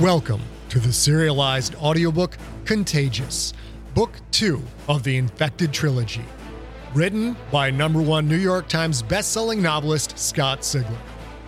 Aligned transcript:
Welcome 0.00 0.40
to 0.70 0.78
the 0.78 0.94
serialized 0.94 1.74
audiobook 1.74 2.38
Contagious, 2.64 3.52
Book 3.94 4.12
2 4.30 4.62
of 4.88 5.02
the 5.02 5.18
Infected 5.18 5.74
Trilogy. 5.74 6.24
Written 6.94 7.36
by 7.52 7.70
number 7.70 8.00
one 8.00 8.26
New 8.26 8.38
York 8.38 8.66
Times 8.66 9.02
bestselling 9.02 9.58
novelist 9.58 10.18
Scott 10.18 10.60
Sigler. 10.60 10.96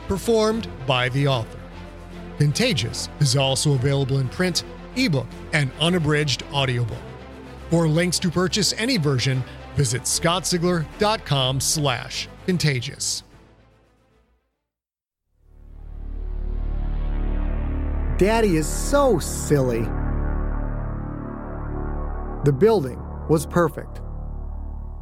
Performed 0.07 0.69
by 0.87 1.09
the 1.09 1.27
author. 1.27 1.59
Contagious 2.37 3.09
is 3.21 3.37
also 3.37 3.73
available 3.73 4.19
in 4.19 4.29
print, 4.29 4.65
ebook, 4.97 5.29
and 5.55 5.71
unabridged 5.81 6.43
audiobook. 6.53 6.99
For 7.71 7.89
links 7.89 8.19
to 8.19 8.31
purchase 8.31 8.75
any 8.77 8.99
version, 8.99 9.43
visit 9.77 10.03
scottsigler.com 10.03 11.59
slash 11.59 12.29
contagious. 12.45 13.23
Daddy 18.19 18.57
is 18.57 18.69
so 18.69 19.19
silly. 19.19 19.83
The 22.45 22.53
building 22.53 23.03
was 23.29 23.47
perfect. 23.47 24.01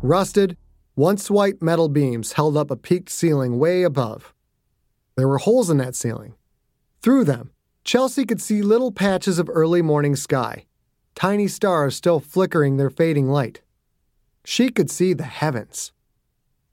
Rusted, 0.03 0.57
once 0.95 1.31
white 1.31 1.61
metal 1.61 1.89
beams 1.89 2.35
held 2.35 2.57
up 2.57 2.71
a 2.71 2.77
peaked 2.77 3.11
ceiling 3.11 3.59
way 3.59 3.83
above. 3.83 4.33
There 5.17 5.27
were 5.29 5.39
holes 5.39 5.71
in 5.71 5.79
that 5.79 5.97
ceiling. 5.97 6.35
Through 7.03 7.25
them, 7.25 7.51
Chelsea 7.85 8.25
could 8.25 8.41
see 8.41 8.63
little 8.63 8.93
patches 8.93 9.39
of 9.39 9.51
early 9.53 9.83
morning 9.83 10.15
sky, 10.15 10.67
tiny 11.15 11.49
stars 11.49 11.97
still 11.97 12.21
flickering 12.21 12.77
their 12.77 12.91
fading 12.91 13.29
light. 13.29 13.63
She 14.45 14.69
could 14.71 14.91
see 14.91 15.15
the 15.15 15.25
heavens. 15.25 15.93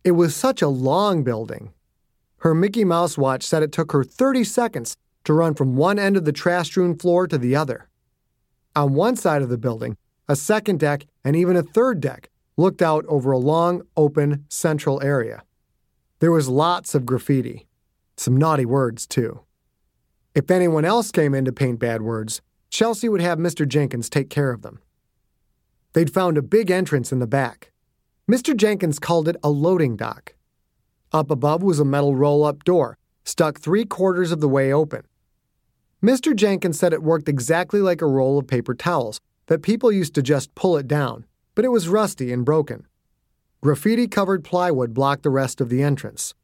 It 0.04 0.12
was 0.12 0.36
such 0.36 0.62
a 0.62 0.68
long 0.68 1.24
building. 1.24 1.74
Her 2.40 2.54
Mickey 2.54 2.84
Mouse 2.84 3.18
watch 3.18 3.44
said 3.44 3.64
it 3.64 3.72
took 3.72 3.92
her 3.92 4.04
30 4.04 4.44
seconds 4.44 4.96
to 5.28 5.34
run 5.34 5.54
from 5.54 5.76
one 5.76 6.00
end 6.00 6.16
of 6.16 6.24
the 6.24 6.32
trash 6.32 6.68
strewn 6.68 6.98
floor 6.98 7.28
to 7.28 7.38
the 7.38 7.54
other. 7.54 7.90
On 8.78 8.94
one 8.94 9.18
side 9.18 9.42
of 9.42 9.50
the 9.50 9.58
building, 9.58 9.98
a 10.30 10.38
second 10.38 10.80
deck 10.80 11.06
and 11.22 11.36
even 11.36 11.58
a 11.58 11.64
third 11.64 12.00
deck 12.00 12.30
looked 12.56 12.82
out 12.82 13.06
over 13.10 13.34
a 13.34 13.38
long, 13.38 13.82
open, 13.98 14.46
central 14.48 15.04
area. 15.04 15.44
There 16.20 16.32
was 16.32 16.48
lots 16.48 16.96
of 16.96 17.06
graffiti, 17.06 17.68
some 18.16 18.38
naughty 18.38 18.66
words, 18.66 19.06
too. 19.06 19.42
If 20.34 20.50
anyone 20.50 20.86
else 20.86 21.12
came 21.12 21.36
in 21.36 21.44
to 21.44 21.52
paint 21.52 21.78
bad 21.78 22.02
words, 22.02 22.42
Chelsea 22.70 23.10
would 23.10 23.20
have 23.20 23.38
Mr. 23.38 23.68
Jenkins 23.68 24.10
take 24.10 24.30
care 24.30 24.52
of 24.52 24.62
them. 24.62 24.80
They'd 25.92 26.14
found 26.14 26.38
a 26.38 26.42
big 26.42 26.72
entrance 26.72 27.12
in 27.12 27.20
the 27.20 27.28
back. 27.28 27.74
Mr. 28.32 28.56
Jenkins 28.56 28.98
called 28.98 29.28
it 29.28 29.36
a 29.44 29.50
loading 29.50 29.98
dock. 29.98 30.36
Up 31.12 31.30
above 31.30 31.64
was 31.64 31.82
a 31.82 31.86
metal 31.86 32.16
roll 32.16 32.46
up 32.46 32.64
door, 32.64 32.98
stuck 33.26 33.60
three 33.60 33.84
quarters 33.84 34.32
of 34.32 34.40
the 34.40 34.48
way 34.48 34.72
open. 34.72 35.04
Mr. 36.04 36.36
Jenkins 36.36 36.78
said 36.78 36.94
it 36.94 37.02
worked 37.02 37.28
exactly 37.28 37.82
like 37.82 38.02
a 38.02 38.08
roll 38.08 38.38
of 38.38 38.48
paper 38.48 38.76
towels, 38.76 39.20
that 39.48 39.64
people 39.64 39.92
used 39.92 40.14
to 40.14 40.22
just 40.22 40.54
pull 40.54 40.78
it 40.78 40.88
down, 40.88 41.26
but 41.56 41.66
it 41.66 41.70
was 41.70 41.90
rusty 41.90 42.32
and 42.32 42.46
broken. 42.46 42.86
Graffiti 43.62 44.08
covered 44.08 44.44
plywood 44.44 44.94
blocked 44.94 45.24
the 45.24 45.30
rest 45.30 45.60
of 45.60 45.70
the 45.70 45.82
entrance. 45.82 46.36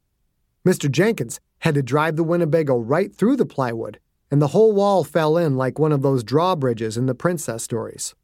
Mr. 0.66 0.90
Jenkins 0.90 1.40
had 1.60 1.76
to 1.76 1.84
drive 1.84 2.16
the 2.16 2.24
Winnebago 2.24 2.78
right 2.78 3.14
through 3.14 3.36
the 3.36 3.46
plywood, 3.46 4.00
and 4.32 4.42
the 4.42 4.48
whole 4.48 4.74
wall 4.74 5.04
fell 5.04 5.38
in 5.38 5.56
like 5.56 5.78
one 5.78 5.92
of 5.92 6.02
those 6.02 6.24
drawbridges 6.24 6.98
in 6.98 7.06
the 7.06 7.14
princess 7.14 7.64
stories. 7.64 8.16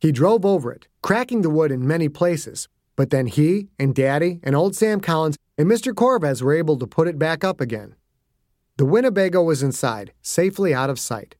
He 0.00 0.10
drove 0.10 0.44
over 0.44 0.72
it, 0.72 0.88
cracking 1.02 1.42
the 1.42 1.50
wood 1.50 1.70
in 1.70 1.86
many 1.86 2.08
places, 2.08 2.68
but 2.96 3.10
then 3.10 3.26
he 3.26 3.68
and 3.78 3.94
Daddy 3.94 4.40
and 4.42 4.56
old 4.56 4.74
Sam 4.74 5.00
Collins 5.00 5.36
and 5.56 5.68
Mr. 5.68 5.94
Corvez 5.94 6.42
were 6.42 6.54
able 6.54 6.78
to 6.78 6.86
put 6.86 7.06
it 7.06 7.18
back 7.18 7.44
up 7.44 7.60
again. 7.60 7.94
The 8.76 8.84
Winnebago 8.84 9.40
was 9.40 9.62
inside, 9.62 10.12
safely 10.20 10.74
out 10.74 10.90
of 10.90 10.98
sight. 10.98 11.36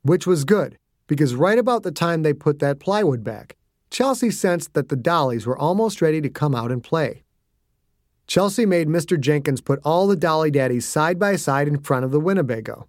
Which 0.00 0.26
was 0.26 0.46
good, 0.46 0.78
because 1.06 1.34
right 1.34 1.58
about 1.58 1.82
the 1.82 1.92
time 1.92 2.22
they 2.22 2.32
put 2.32 2.60
that 2.60 2.80
plywood 2.80 3.22
back, 3.22 3.56
Chelsea 3.90 4.30
sensed 4.30 4.72
that 4.72 4.88
the 4.88 4.96
dollies 4.96 5.44
were 5.44 5.58
almost 5.58 6.00
ready 6.00 6.22
to 6.22 6.30
come 6.30 6.54
out 6.54 6.72
and 6.72 6.82
play. 6.82 7.24
Chelsea 8.26 8.64
made 8.64 8.88
Mr. 8.88 9.20
Jenkins 9.20 9.60
put 9.60 9.80
all 9.84 10.06
the 10.06 10.16
dolly 10.16 10.50
daddies 10.50 10.88
side 10.88 11.18
by 11.18 11.36
side 11.36 11.68
in 11.68 11.78
front 11.78 12.06
of 12.06 12.10
the 12.10 12.20
Winnebago. 12.20 12.88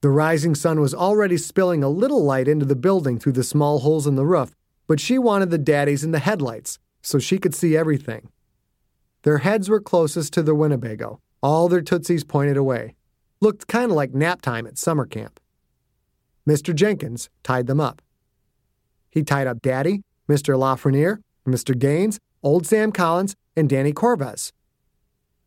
The 0.00 0.10
rising 0.10 0.56
sun 0.56 0.80
was 0.80 0.92
already 0.92 1.36
spilling 1.36 1.84
a 1.84 1.88
little 1.88 2.24
light 2.24 2.48
into 2.48 2.66
the 2.66 2.74
building 2.74 3.20
through 3.20 3.34
the 3.34 3.44
small 3.44 3.78
holes 3.78 4.08
in 4.08 4.16
the 4.16 4.26
roof, 4.26 4.56
but 4.88 4.98
she 4.98 5.18
wanted 5.18 5.50
the 5.50 5.58
daddies 5.58 6.02
in 6.02 6.10
the 6.10 6.18
headlights 6.18 6.80
so 7.00 7.20
she 7.20 7.38
could 7.38 7.54
see 7.54 7.76
everything. 7.76 8.28
Their 9.22 9.38
heads 9.38 9.68
were 9.68 9.80
closest 9.80 10.32
to 10.32 10.42
the 10.42 10.56
Winnebago, 10.56 11.20
all 11.40 11.68
their 11.68 11.80
tootsies 11.80 12.24
pointed 12.24 12.56
away. 12.56 12.96
Looked 13.44 13.68
kind 13.68 13.90
of 13.90 13.96
like 13.98 14.14
nap 14.14 14.40
time 14.40 14.66
at 14.66 14.78
summer 14.78 15.04
camp. 15.04 15.38
Mr. 16.48 16.74
Jenkins 16.74 17.28
tied 17.42 17.66
them 17.66 17.78
up. 17.78 18.00
He 19.10 19.22
tied 19.22 19.46
up 19.46 19.60
Daddy, 19.60 20.00
Mr. 20.26 20.56
Lafreniere, 20.56 21.18
Mr. 21.46 21.78
Gaines, 21.78 22.18
Old 22.42 22.66
Sam 22.66 22.90
Collins, 22.90 23.36
and 23.54 23.68
Danny 23.68 23.92
Corvez. 23.92 24.50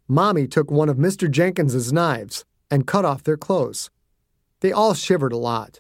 Mommy 0.08 0.46
took 0.46 0.70
one 0.70 0.90
of 0.90 0.98
Mr. 0.98 1.28
Jenkins's 1.28 1.92
knives 1.92 2.46
and 2.70 2.86
cut 2.86 3.04
off 3.04 3.24
their 3.24 3.36
clothes. 3.36 3.90
They 4.60 4.72
all 4.72 4.94
shivered 4.94 5.34
a 5.34 5.38
lot. 5.38 5.80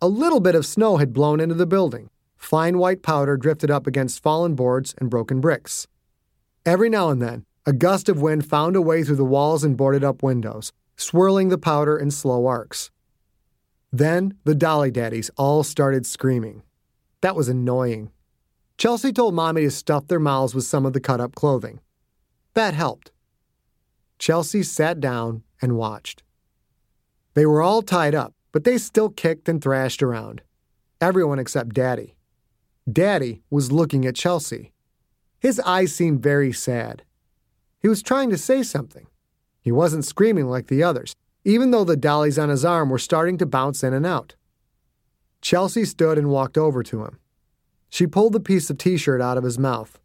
A 0.00 0.06
little 0.06 0.38
bit 0.38 0.54
of 0.54 0.64
snow 0.64 0.98
had 0.98 1.12
blown 1.12 1.40
into 1.40 1.56
the 1.56 1.66
building. 1.66 2.08
Fine 2.36 2.78
white 2.78 3.02
powder 3.02 3.36
drifted 3.36 3.68
up 3.68 3.88
against 3.88 4.22
fallen 4.22 4.54
boards 4.54 4.94
and 4.98 5.10
broken 5.10 5.40
bricks. 5.40 5.88
Every 6.64 6.88
now 6.88 7.08
and 7.08 7.20
then, 7.20 7.46
a 7.66 7.72
gust 7.72 8.08
of 8.08 8.22
wind 8.22 8.46
found 8.46 8.76
a 8.76 8.80
way 8.80 9.02
through 9.02 9.16
the 9.16 9.24
walls 9.24 9.64
and 9.64 9.76
boarded 9.76 10.04
up 10.04 10.22
windows, 10.22 10.72
swirling 10.96 11.48
the 11.48 11.58
powder 11.58 11.98
in 11.98 12.10
slow 12.10 12.46
arcs. 12.46 12.90
Then 13.92 14.38
the 14.44 14.54
Dolly 14.54 14.90
Daddies 14.90 15.30
all 15.36 15.62
started 15.62 16.06
screaming. 16.06 16.62
That 17.20 17.36
was 17.36 17.48
annoying. 17.48 18.10
Chelsea 18.78 19.12
told 19.12 19.34
Mommy 19.34 19.62
to 19.62 19.70
stuff 19.70 20.06
their 20.06 20.18
mouths 20.18 20.54
with 20.54 20.64
some 20.64 20.86
of 20.86 20.92
the 20.92 21.00
cut 21.00 21.20
up 21.20 21.34
clothing. 21.34 21.80
That 22.54 22.74
helped. 22.74 23.12
Chelsea 24.18 24.62
sat 24.62 25.00
down 25.00 25.42
and 25.60 25.76
watched. 25.76 26.22
They 27.34 27.46
were 27.46 27.62
all 27.62 27.82
tied 27.82 28.14
up, 28.14 28.34
but 28.50 28.64
they 28.64 28.78
still 28.78 29.08
kicked 29.08 29.48
and 29.48 29.62
thrashed 29.62 30.02
around. 30.02 30.42
Everyone 31.00 31.38
except 31.38 31.74
Daddy. 31.74 32.16
Daddy 32.90 33.42
was 33.50 33.72
looking 33.72 34.04
at 34.06 34.14
Chelsea. 34.14 34.72
His 35.38 35.60
eyes 35.60 35.94
seemed 35.94 36.22
very 36.22 36.52
sad. 36.52 37.02
He 37.80 37.88
was 37.88 38.02
trying 38.02 38.30
to 38.30 38.38
say 38.38 38.62
something. 38.62 39.06
He 39.62 39.72
wasn't 39.72 40.04
screaming 40.04 40.48
like 40.48 40.66
the 40.66 40.82
others, 40.82 41.14
even 41.44 41.70
though 41.70 41.84
the 41.84 41.96
dollies 41.96 42.38
on 42.38 42.48
his 42.48 42.64
arm 42.64 42.90
were 42.90 42.98
starting 42.98 43.38
to 43.38 43.46
bounce 43.46 43.82
in 43.82 43.94
and 43.94 44.04
out. 44.04 44.34
Chelsea 45.40 45.84
stood 45.84 46.18
and 46.18 46.28
walked 46.28 46.58
over 46.58 46.82
to 46.82 47.04
him. 47.04 47.18
She 47.88 48.06
pulled 48.06 48.32
the 48.32 48.40
piece 48.40 48.70
of 48.70 48.78
t 48.78 48.96
shirt 48.96 49.20
out 49.20 49.38
of 49.38 49.44
his 49.44 49.58
mouth. 49.58 49.98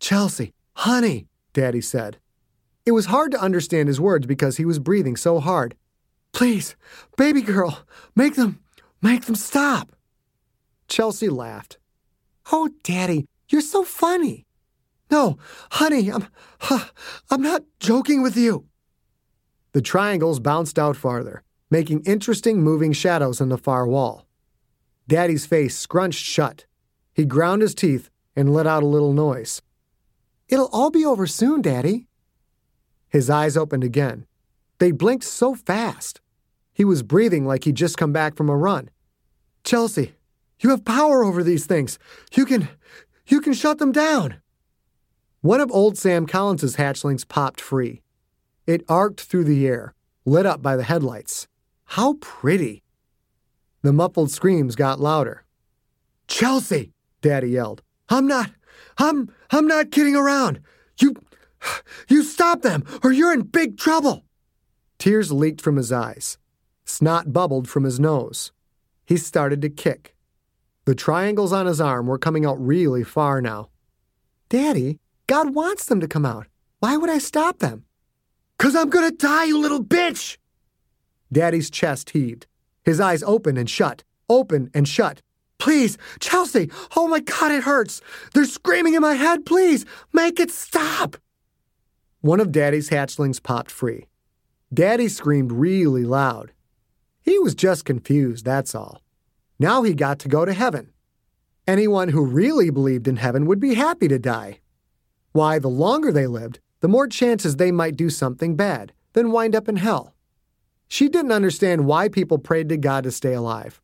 Chelsea, 0.00 0.52
honey, 0.74 1.26
Daddy 1.52 1.80
said. 1.80 2.18
It 2.84 2.92
was 2.92 3.06
hard 3.06 3.32
to 3.32 3.40
understand 3.40 3.88
his 3.88 4.00
words 4.00 4.26
because 4.26 4.56
he 4.56 4.64
was 4.64 4.78
breathing 4.78 5.16
so 5.16 5.40
hard. 5.40 5.74
Please, 6.32 6.76
baby 7.16 7.42
girl, 7.42 7.84
make 8.14 8.34
them, 8.34 8.60
make 9.02 9.26
them 9.26 9.34
stop. 9.34 9.92
Chelsea 10.88 11.28
laughed. 11.28 11.78
Oh, 12.50 12.70
Daddy, 12.82 13.26
you're 13.48 13.60
so 13.60 13.84
funny. 13.84 14.46
No, 15.10 15.38
honey, 15.72 16.10
I'm, 16.10 16.26
huh, 16.60 16.84
I'm 17.30 17.42
not 17.42 17.62
joking 17.80 18.22
with 18.22 18.36
you. 18.36 18.66
The 19.72 19.82
triangles 19.82 20.40
bounced 20.40 20.78
out 20.78 20.96
farther, 20.96 21.42
making 21.70 22.02
interesting 22.04 22.62
moving 22.62 22.92
shadows 22.92 23.40
on 23.40 23.48
the 23.48 23.58
far 23.58 23.86
wall. 23.86 24.26
Daddy's 25.06 25.46
face 25.46 25.76
scrunched 25.76 26.24
shut. 26.24 26.66
He 27.14 27.24
ground 27.24 27.62
his 27.62 27.74
teeth 27.74 28.10
and 28.36 28.52
let 28.52 28.66
out 28.66 28.82
a 28.82 28.86
little 28.86 29.12
noise. 29.12 29.62
It'll 30.48 30.68
all 30.72 30.90
be 30.90 31.04
over 31.04 31.26
soon, 31.26 31.62
Daddy. 31.62 32.06
His 33.08 33.30
eyes 33.30 33.56
opened 33.56 33.84
again. 33.84 34.26
They 34.78 34.92
blinked 34.92 35.24
so 35.24 35.54
fast. 35.54 36.20
He 36.72 36.84
was 36.84 37.02
breathing 37.02 37.46
like 37.46 37.64
he'd 37.64 37.74
just 37.74 37.96
come 37.96 38.12
back 38.12 38.36
from 38.36 38.48
a 38.48 38.56
run. 38.56 38.90
Chelsea, 39.64 40.14
you 40.60 40.70
have 40.70 40.84
power 40.84 41.24
over 41.24 41.42
these 41.42 41.66
things. 41.66 41.98
You 42.32 42.46
can 42.46 42.68
you 43.26 43.40
can 43.40 43.52
shut 43.52 43.78
them 43.78 43.92
down. 43.92 44.40
One 45.48 45.62
of 45.62 45.72
old 45.72 45.96
Sam 45.96 46.26
Collins's 46.26 46.76
hatchlings 46.76 47.26
popped 47.26 47.58
free. 47.58 48.02
It 48.66 48.84
arced 48.86 49.22
through 49.22 49.44
the 49.44 49.66
air, 49.66 49.94
lit 50.26 50.44
up 50.44 50.60
by 50.60 50.76
the 50.76 50.82
headlights. 50.82 51.48
How 51.86 52.18
pretty! 52.20 52.82
The 53.80 53.94
muffled 53.94 54.30
screams 54.30 54.76
got 54.76 55.00
louder. 55.00 55.46
Chelsea, 56.26 56.92
Daddy 57.22 57.48
yelled. 57.48 57.82
I'm 58.10 58.26
not, 58.26 58.50
I'm, 58.98 59.32
I'm 59.50 59.66
not 59.66 59.90
kidding 59.90 60.14
around. 60.14 60.60
You, 61.00 61.14
you 62.10 62.24
stop 62.24 62.60
them 62.60 62.84
or 63.02 63.10
you're 63.10 63.32
in 63.32 63.44
big 63.44 63.78
trouble. 63.78 64.26
Tears 64.98 65.32
leaked 65.32 65.62
from 65.62 65.76
his 65.76 65.90
eyes. 65.90 66.36
Snot 66.84 67.32
bubbled 67.32 67.70
from 67.70 67.84
his 67.84 67.98
nose. 67.98 68.52
He 69.06 69.16
started 69.16 69.62
to 69.62 69.70
kick. 69.70 70.14
The 70.84 70.94
triangles 70.94 71.54
on 71.54 71.64
his 71.64 71.80
arm 71.80 72.06
were 72.06 72.18
coming 72.18 72.44
out 72.44 72.60
really 72.60 73.02
far 73.02 73.40
now. 73.40 73.70
Daddy, 74.50 74.98
God 75.28 75.54
wants 75.54 75.84
them 75.84 76.00
to 76.00 76.08
come 76.08 76.24
out. 76.24 76.46
Why 76.80 76.96
would 76.96 77.10
I 77.10 77.18
stop 77.18 77.58
them? 77.58 77.84
Cause 78.58 78.74
I'm 78.74 78.88
gonna 78.88 79.10
die, 79.10 79.44
you 79.44 79.58
little 79.58 79.84
bitch! 79.84 80.38
Daddy's 81.30 81.68
chest 81.70 82.10
heaved. 82.10 82.46
His 82.82 82.98
eyes 82.98 83.22
open 83.22 83.58
and 83.58 83.68
shut, 83.68 84.04
open 84.30 84.70
and 84.72 84.88
shut. 84.88 85.20
Please, 85.58 85.98
Chelsea! 86.18 86.70
Oh 86.96 87.08
my 87.08 87.20
god, 87.20 87.52
it 87.52 87.64
hurts! 87.64 88.00
They're 88.32 88.46
screaming 88.46 88.94
in 88.94 89.02
my 89.02 89.14
head, 89.14 89.44
please! 89.44 89.84
Make 90.14 90.40
it 90.40 90.50
stop! 90.50 91.18
One 92.22 92.40
of 92.40 92.50
Daddy's 92.50 92.88
hatchlings 92.88 93.42
popped 93.42 93.70
free. 93.70 94.06
Daddy 94.72 95.08
screamed 95.08 95.52
really 95.52 96.04
loud. 96.04 96.52
He 97.22 97.38
was 97.38 97.54
just 97.54 97.84
confused, 97.84 98.46
that's 98.46 98.74
all. 98.74 99.02
Now 99.58 99.82
he 99.82 99.92
got 99.92 100.20
to 100.20 100.28
go 100.28 100.46
to 100.46 100.54
heaven. 100.54 100.90
Anyone 101.66 102.08
who 102.08 102.24
really 102.24 102.70
believed 102.70 103.06
in 103.06 103.16
heaven 103.16 103.44
would 103.44 103.60
be 103.60 103.74
happy 103.74 104.08
to 104.08 104.18
die. 104.18 104.60
Why, 105.38 105.60
the 105.60 105.68
longer 105.68 106.10
they 106.10 106.26
lived, 106.26 106.58
the 106.80 106.88
more 106.88 107.06
chances 107.06 107.54
they 107.54 107.70
might 107.70 107.94
do 107.94 108.10
something 108.10 108.56
bad, 108.56 108.92
then 109.12 109.30
wind 109.30 109.54
up 109.54 109.68
in 109.68 109.76
hell. 109.76 110.12
She 110.88 111.08
didn't 111.08 111.30
understand 111.30 111.86
why 111.86 112.08
people 112.08 112.38
prayed 112.38 112.68
to 112.70 112.76
God 112.76 113.04
to 113.04 113.12
stay 113.12 113.34
alive. 113.34 113.80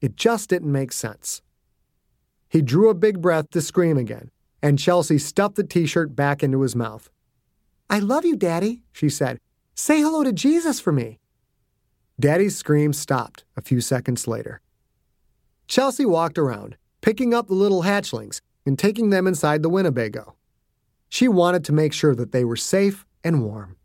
It 0.00 0.16
just 0.16 0.50
didn't 0.50 0.72
make 0.72 0.90
sense. 0.90 1.42
He 2.48 2.60
drew 2.60 2.88
a 2.88 3.02
big 3.06 3.20
breath 3.20 3.50
to 3.50 3.60
scream 3.60 3.96
again, 3.96 4.32
and 4.60 4.80
Chelsea 4.80 5.16
stuffed 5.16 5.54
the 5.54 5.62
t 5.62 5.86
shirt 5.86 6.16
back 6.16 6.42
into 6.42 6.62
his 6.62 6.74
mouth. 6.74 7.08
I 7.88 8.00
love 8.00 8.24
you, 8.24 8.34
Daddy, 8.34 8.82
she 8.90 9.08
said. 9.08 9.38
Say 9.76 10.00
hello 10.00 10.24
to 10.24 10.32
Jesus 10.32 10.80
for 10.80 10.90
me. 10.90 11.20
Daddy's 12.18 12.56
scream 12.56 12.92
stopped 12.92 13.44
a 13.56 13.62
few 13.62 13.80
seconds 13.80 14.26
later. 14.26 14.60
Chelsea 15.68 16.04
walked 16.04 16.36
around, 16.36 16.76
picking 17.00 17.32
up 17.32 17.46
the 17.46 17.54
little 17.54 17.84
hatchlings 17.84 18.40
and 18.64 18.76
taking 18.76 19.10
them 19.10 19.28
inside 19.28 19.62
the 19.62 19.70
Winnebago. 19.70 20.34
She 21.08 21.28
wanted 21.28 21.64
to 21.64 21.72
make 21.72 21.92
sure 21.92 22.14
that 22.14 22.32
they 22.32 22.44
were 22.44 22.56
safe 22.56 23.06
and 23.24 23.42
warm. 23.44 23.76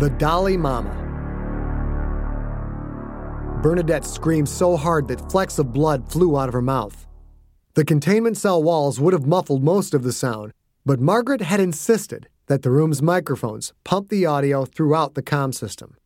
The 0.00 0.10
Dolly 0.10 0.56
Mama. 0.56 1.06
Bernadette 3.62 4.04
screamed 4.04 4.48
so 4.48 4.76
hard 4.76 5.08
that 5.08 5.30
flecks 5.30 5.58
of 5.58 5.72
blood 5.72 6.08
flew 6.08 6.38
out 6.38 6.48
of 6.48 6.54
her 6.54 6.62
mouth. 6.62 7.06
The 7.74 7.84
containment 7.84 8.36
cell 8.36 8.62
walls 8.62 9.00
would 9.00 9.12
have 9.12 9.26
muffled 9.26 9.64
most 9.64 9.94
of 9.94 10.04
the 10.04 10.12
sound, 10.12 10.52
but 10.86 11.00
Margaret 11.00 11.40
had 11.40 11.58
insisted 11.58 12.28
that 12.46 12.62
the 12.62 12.70
room's 12.70 13.02
microphones 13.02 13.72
pump 13.84 14.08
the 14.08 14.26
audio 14.26 14.64
throughout 14.64 15.14
the 15.14 15.22
com 15.22 15.52
system. 15.52 15.96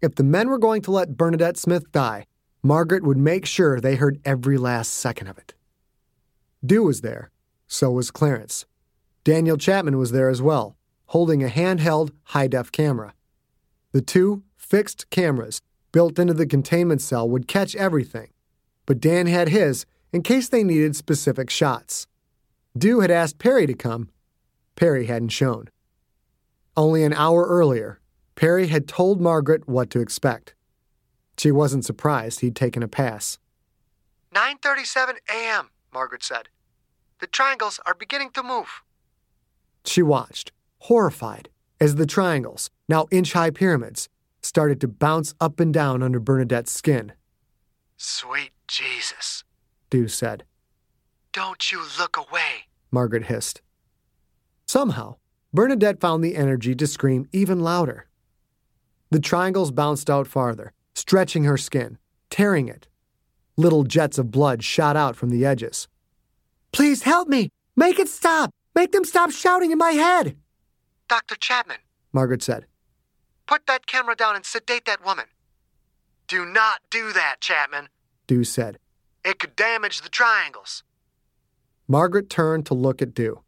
If 0.00 0.14
the 0.14 0.24
men 0.24 0.48
were 0.48 0.58
going 0.58 0.82
to 0.82 0.90
let 0.90 1.16
Bernadette 1.16 1.56
Smith 1.56 1.90
die, 1.92 2.24
Margaret 2.62 3.02
would 3.02 3.18
make 3.18 3.46
sure 3.46 3.80
they 3.80 3.96
heard 3.96 4.20
every 4.24 4.58
last 4.58 4.94
second 4.94 5.28
of 5.28 5.38
it. 5.38 5.54
Dew 6.66 6.82
was 6.82 7.00
there, 7.00 7.30
so 7.66 7.90
was 7.90 8.10
Clarence. 8.10 8.66
Daniel 9.24 9.56
Chapman 9.56 9.98
was 9.98 10.12
there 10.12 10.28
as 10.28 10.42
well, 10.42 10.76
holding 11.06 11.42
a 11.42 11.48
handheld 11.48 12.10
high 12.24 12.46
def 12.46 12.72
camera. 12.72 13.14
The 13.92 14.02
two 14.02 14.42
fixed 14.56 15.08
cameras 15.10 15.60
built 15.92 16.18
into 16.18 16.34
the 16.34 16.46
containment 16.46 17.00
cell 17.00 17.28
would 17.28 17.48
catch 17.48 17.76
everything, 17.76 18.30
but 18.84 19.00
Dan 19.00 19.26
had 19.26 19.48
his 19.48 19.86
in 20.12 20.22
case 20.22 20.48
they 20.48 20.64
needed 20.64 20.96
specific 20.96 21.50
shots. 21.50 22.06
Dew 22.76 23.00
had 23.00 23.10
asked 23.10 23.38
Perry 23.38 23.66
to 23.66 23.74
come. 23.74 24.10
Perry 24.76 25.06
hadn't 25.06 25.30
shown. 25.30 25.68
Only 26.76 27.04
an 27.04 27.14
hour 27.14 27.46
earlier, 27.46 28.00
Perry 28.34 28.66
had 28.66 28.86
told 28.86 29.20
Margaret 29.20 29.66
what 29.66 29.88
to 29.90 30.00
expect. 30.00 30.54
She 31.38 31.50
wasn't 31.50 31.84
surprised 31.84 32.40
he'd 32.40 32.56
taken 32.56 32.82
a 32.82 32.88
pass. 32.88 33.38
9:37 34.34 35.16
a.m., 35.30 35.70
Margaret 35.92 36.22
said. 36.22 36.48
The 37.20 37.26
triangles 37.26 37.80
are 37.86 37.94
beginning 37.94 38.30
to 38.32 38.42
move. 38.42 38.82
She 39.84 40.02
watched, 40.02 40.52
horrified, 40.80 41.48
as 41.80 41.94
the 41.94 42.06
triangles, 42.06 42.70
now 42.88 43.06
inch-high 43.10 43.50
pyramids, 43.50 44.08
started 44.42 44.80
to 44.80 44.88
bounce 44.88 45.34
up 45.40 45.58
and 45.58 45.72
down 45.72 46.02
under 46.02 46.20
Bernadette's 46.20 46.72
skin. 46.72 47.12
Sweet 47.96 48.50
Jesus, 48.68 49.44
Dew 49.88 50.08
said. 50.08 50.44
Don't 51.32 51.72
you 51.72 51.82
look 51.98 52.16
away, 52.16 52.66
Margaret 52.90 53.24
hissed. 53.24 53.62
Somehow, 54.66 55.16
Bernadette 55.52 56.00
found 56.00 56.22
the 56.22 56.36
energy 56.36 56.74
to 56.74 56.86
scream 56.86 57.28
even 57.32 57.60
louder. 57.60 58.08
The 59.10 59.20
triangles 59.20 59.70
bounced 59.70 60.10
out 60.10 60.26
farther, 60.26 60.72
stretching 60.94 61.44
her 61.44 61.56
skin, 61.56 61.98
tearing 62.28 62.68
it. 62.68 62.88
Little 63.56 63.84
jets 63.84 64.18
of 64.18 64.30
blood 64.30 64.62
shot 64.62 64.96
out 64.96 65.16
from 65.16 65.30
the 65.30 65.46
edges. 65.46 65.88
Please 66.76 67.04
help 67.04 67.26
me! 67.26 67.48
Make 67.74 67.98
it 67.98 68.06
stop! 68.06 68.50
Make 68.74 68.92
them 68.92 69.06
stop 69.06 69.30
shouting 69.30 69.70
in 69.70 69.78
my 69.78 69.92
head! 69.92 70.36
Dr. 71.08 71.34
Chapman, 71.34 71.78
Margaret 72.12 72.42
said. 72.42 72.66
Put 73.46 73.66
that 73.66 73.86
camera 73.86 74.14
down 74.14 74.36
and 74.36 74.44
sedate 74.44 74.84
that 74.84 75.02
woman. 75.02 75.24
Do 76.28 76.44
not 76.44 76.82
do 76.90 77.12
that, 77.12 77.36
Chapman, 77.40 77.88
Dew 78.26 78.44
said. 78.44 78.78
It 79.24 79.38
could 79.38 79.56
damage 79.56 80.02
the 80.02 80.10
triangles. 80.10 80.82
Margaret 81.88 82.28
turned 82.28 82.66
to 82.66 82.74
look 82.74 83.00
at 83.00 83.14
Dew. 83.14 83.40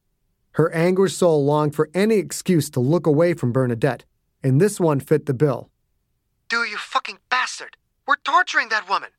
Her 0.52 0.72
anguished 0.72 1.18
soul 1.18 1.44
longed 1.44 1.74
for 1.74 1.90
any 1.92 2.14
excuse 2.14 2.70
to 2.70 2.80
look 2.80 3.06
away 3.06 3.34
from 3.34 3.52
Bernadette, 3.52 4.06
and 4.42 4.58
this 4.58 4.80
one 4.80 5.00
fit 5.00 5.26
the 5.26 5.34
bill. 5.34 5.68
Dew, 6.48 6.64
you 6.64 6.78
fucking 6.78 7.18
bastard! 7.28 7.76
We're 8.06 8.16
torturing 8.24 8.70
that 8.70 8.88
woman! 8.88 9.10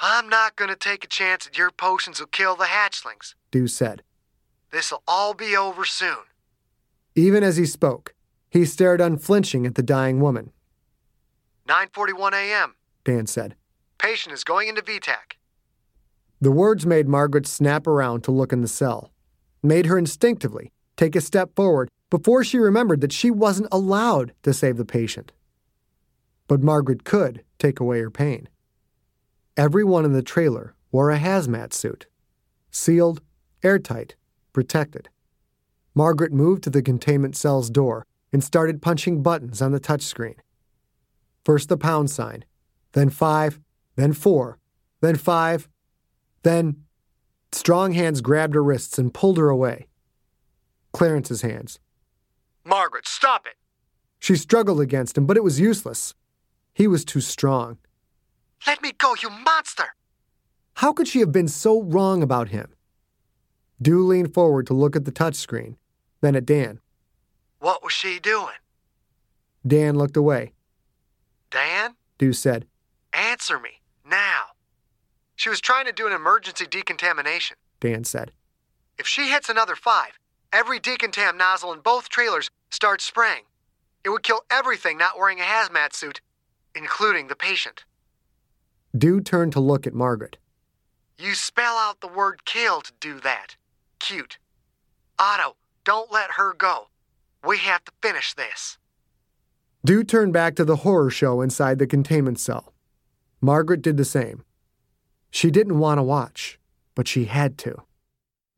I'm 0.00 0.28
not 0.28 0.56
gonna 0.56 0.76
take 0.76 1.04
a 1.04 1.08
chance 1.08 1.44
that 1.44 1.58
your 1.58 1.70
potions 1.70 2.20
will 2.20 2.26
kill 2.26 2.56
the 2.56 2.64
hatchlings, 2.64 3.34
Dew 3.50 3.66
said. 3.66 4.02
This'll 4.70 5.02
all 5.06 5.34
be 5.34 5.56
over 5.56 5.84
soon. 5.84 6.24
Even 7.14 7.44
as 7.44 7.56
he 7.56 7.66
spoke, 7.66 8.14
he 8.50 8.64
stared 8.64 9.00
unflinching 9.00 9.66
at 9.66 9.76
the 9.76 9.82
dying 9.82 10.20
woman. 10.20 10.52
9:41 11.68 12.32
a.m., 12.34 12.74
Dan 13.04 13.26
said. 13.26 13.54
Patient 13.98 14.32
is 14.34 14.44
going 14.44 14.68
into 14.68 14.82
V-tach. 14.82 15.36
The 16.40 16.50
words 16.50 16.84
made 16.84 17.08
Margaret 17.08 17.46
snap 17.46 17.86
around 17.86 18.22
to 18.24 18.30
look 18.32 18.52
in 18.52 18.60
the 18.60 18.68
cell, 18.68 19.10
made 19.62 19.86
her 19.86 19.96
instinctively 19.96 20.72
take 20.96 21.16
a 21.16 21.20
step 21.20 21.54
forward 21.56 21.88
before 22.10 22.44
she 22.44 22.58
remembered 22.58 23.00
that 23.00 23.12
she 23.12 23.30
wasn't 23.30 23.68
allowed 23.72 24.32
to 24.42 24.52
save 24.52 24.76
the 24.76 24.84
patient. 24.84 25.32
But 26.46 26.62
Margaret 26.62 27.04
could 27.04 27.42
take 27.58 27.80
away 27.80 28.00
her 28.00 28.10
pain. 28.10 28.48
Everyone 29.56 30.04
in 30.04 30.12
the 30.12 30.22
trailer 30.22 30.74
wore 30.90 31.10
a 31.10 31.18
hazmat 31.18 31.72
suit, 31.72 32.06
sealed, 32.72 33.20
airtight, 33.62 34.16
protected. 34.52 35.08
Margaret 35.94 36.32
moved 36.32 36.64
to 36.64 36.70
the 36.70 36.82
containment 36.82 37.36
cell's 37.36 37.70
door 37.70 38.04
and 38.32 38.42
started 38.42 38.82
punching 38.82 39.22
buttons 39.22 39.62
on 39.62 39.70
the 39.70 39.78
touchscreen. 39.78 40.34
First 41.44 41.68
the 41.68 41.76
pound 41.76 42.10
sign, 42.10 42.44
then 42.92 43.10
five, 43.10 43.60
then 43.94 44.12
four, 44.12 44.58
then 45.00 45.14
five, 45.14 45.68
then 46.42 46.82
strong 47.52 47.92
hands 47.92 48.20
grabbed 48.20 48.56
her 48.56 48.62
wrists 48.62 48.98
and 48.98 49.14
pulled 49.14 49.38
her 49.38 49.50
away. 49.50 49.86
Clarence's 50.92 51.42
hands. 51.42 51.78
Margaret, 52.64 53.06
stop 53.06 53.46
it! 53.46 53.54
She 54.18 54.34
struggled 54.34 54.80
against 54.80 55.16
him, 55.16 55.26
but 55.26 55.36
it 55.36 55.44
was 55.44 55.60
useless. 55.60 56.14
He 56.72 56.88
was 56.88 57.04
too 57.04 57.20
strong. 57.20 57.78
Let 58.66 58.82
me 58.82 58.92
go, 58.92 59.14
you 59.22 59.30
monster! 59.30 59.94
How 60.74 60.92
could 60.92 61.06
she 61.06 61.20
have 61.20 61.32
been 61.32 61.48
so 61.48 61.82
wrong 61.82 62.22
about 62.22 62.48
him? 62.48 62.72
Dew 63.80 64.04
leaned 64.04 64.32
forward 64.32 64.66
to 64.68 64.74
look 64.74 64.96
at 64.96 65.04
the 65.04 65.12
touchscreen, 65.12 65.76
then 66.20 66.34
at 66.34 66.46
Dan. 66.46 66.80
What 67.58 67.82
was 67.84 67.92
she 67.92 68.18
doing? 68.18 68.54
Dan 69.66 69.96
looked 69.96 70.16
away. 70.16 70.52
Dan? 71.50 71.94
Dew 72.18 72.32
said. 72.32 72.66
Answer 73.12 73.58
me, 73.58 73.80
now. 74.08 74.42
She 75.36 75.48
was 75.48 75.60
trying 75.60 75.86
to 75.86 75.92
do 75.92 76.06
an 76.06 76.12
emergency 76.12 76.66
decontamination. 76.66 77.56
Dan 77.80 78.04
said. 78.04 78.32
If 78.98 79.06
she 79.06 79.30
hits 79.30 79.48
another 79.48 79.76
five, 79.76 80.18
every 80.52 80.80
decontam 80.80 81.36
nozzle 81.36 81.72
in 81.72 81.80
both 81.80 82.08
trailers 82.08 82.50
starts 82.70 83.04
spraying. 83.04 83.44
It 84.04 84.10
would 84.10 84.22
kill 84.22 84.42
everything 84.50 84.98
not 84.98 85.18
wearing 85.18 85.40
a 85.40 85.44
hazmat 85.44 85.94
suit, 85.94 86.20
including 86.74 87.28
the 87.28 87.36
patient. 87.36 87.84
Dew 88.96 89.20
turned 89.20 89.52
to 89.52 89.60
look 89.60 89.86
at 89.86 89.94
Margaret. 89.94 90.38
You 91.18 91.34
spell 91.34 91.76
out 91.76 92.00
the 92.00 92.08
word 92.08 92.44
kill 92.44 92.80
to 92.80 92.92
do 93.00 93.18
that. 93.20 93.56
Cute. 93.98 94.38
Otto, 95.18 95.56
don't 95.84 96.12
let 96.12 96.32
her 96.32 96.54
go. 96.54 96.88
We 97.46 97.58
have 97.58 97.84
to 97.84 97.92
finish 98.02 98.34
this. 98.34 98.78
Dew 99.84 100.04
turned 100.04 100.32
back 100.32 100.54
to 100.56 100.64
the 100.64 100.76
horror 100.76 101.10
show 101.10 101.40
inside 101.40 101.78
the 101.78 101.86
containment 101.86 102.38
cell. 102.38 102.72
Margaret 103.40 103.82
did 103.82 103.96
the 103.96 104.04
same. 104.04 104.44
She 105.30 105.50
didn't 105.50 105.78
want 105.78 105.98
to 105.98 106.02
watch, 106.02 106.58
but 106.94 107.08
she 107.08 107.24
had 107.24 107.58
to. 107.58 107.82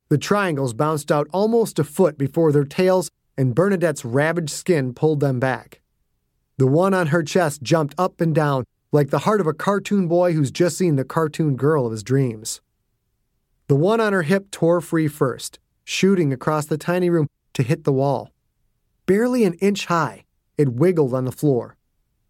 The 0.08 0.18
triangles 0.18 0.74
bounced 0.74 1.10
out 1.10 1.26
almost 1.32 1.78
a 1.78 1.84
foot 1.84 2.16
before 2.16 2.52
their 2.52 2.64
tails 2.64 3.10
and 3.36 3.54
Bernadette's 3.54 4.04
ravaged 4.04 4.50
skin 4.50 4.94
pulled 4.94 5.20
them 5.20 5.40
back. 5.40 5.80
The 6.58 6.66
one 6.66 6.94
on 6.94 7.08
her 7.08 7.22
chest 7.22 7.62
jumped 7.62 7.94
up 7.98 8.20
and 8.20 8.34
down 8.34 8.64
like 8.92 9.10
the 9.10 9.20
heart 9.20 9.40
of 9.40 9.46
a 9.46 9.52
cartoon 9.52 10.08
boy 10.08 10.32
who's 10.32 10.50
just 10.50 10.78
seen 10.78 10.96
the 10.96 11.04
cartoon 11.04 11.56
girl 11.56 11.86
of 11.86 11.92
his 11.92 12.02
dreams. 12.02 12.60
The 13.68 13.76
one 13.76 14.00
on 14.00 14.12
her 14.12 14.22
hip 14.22 14.50
tore 14.50 14.80
free 14.80 15.08
first, 15.08 15.58
shooting 15.84 16.32
across 16.32 16.66
the 16.66 16.78
tiny 16.78 17.10
room 17.10 17.28
to 17.54 17.62
hit 17.62 17.84
the 17.84 17.92
wall. 17.92 18.30
Barely 19.06 19.44
an 19.44 19.54
inch 19.54 19.86
high, 19.86 20.24
it 20.56 20.72
wiggled 20.72 21.14
on 21.14 21.24
the 21.24 21.32
floor. 21.32 21.76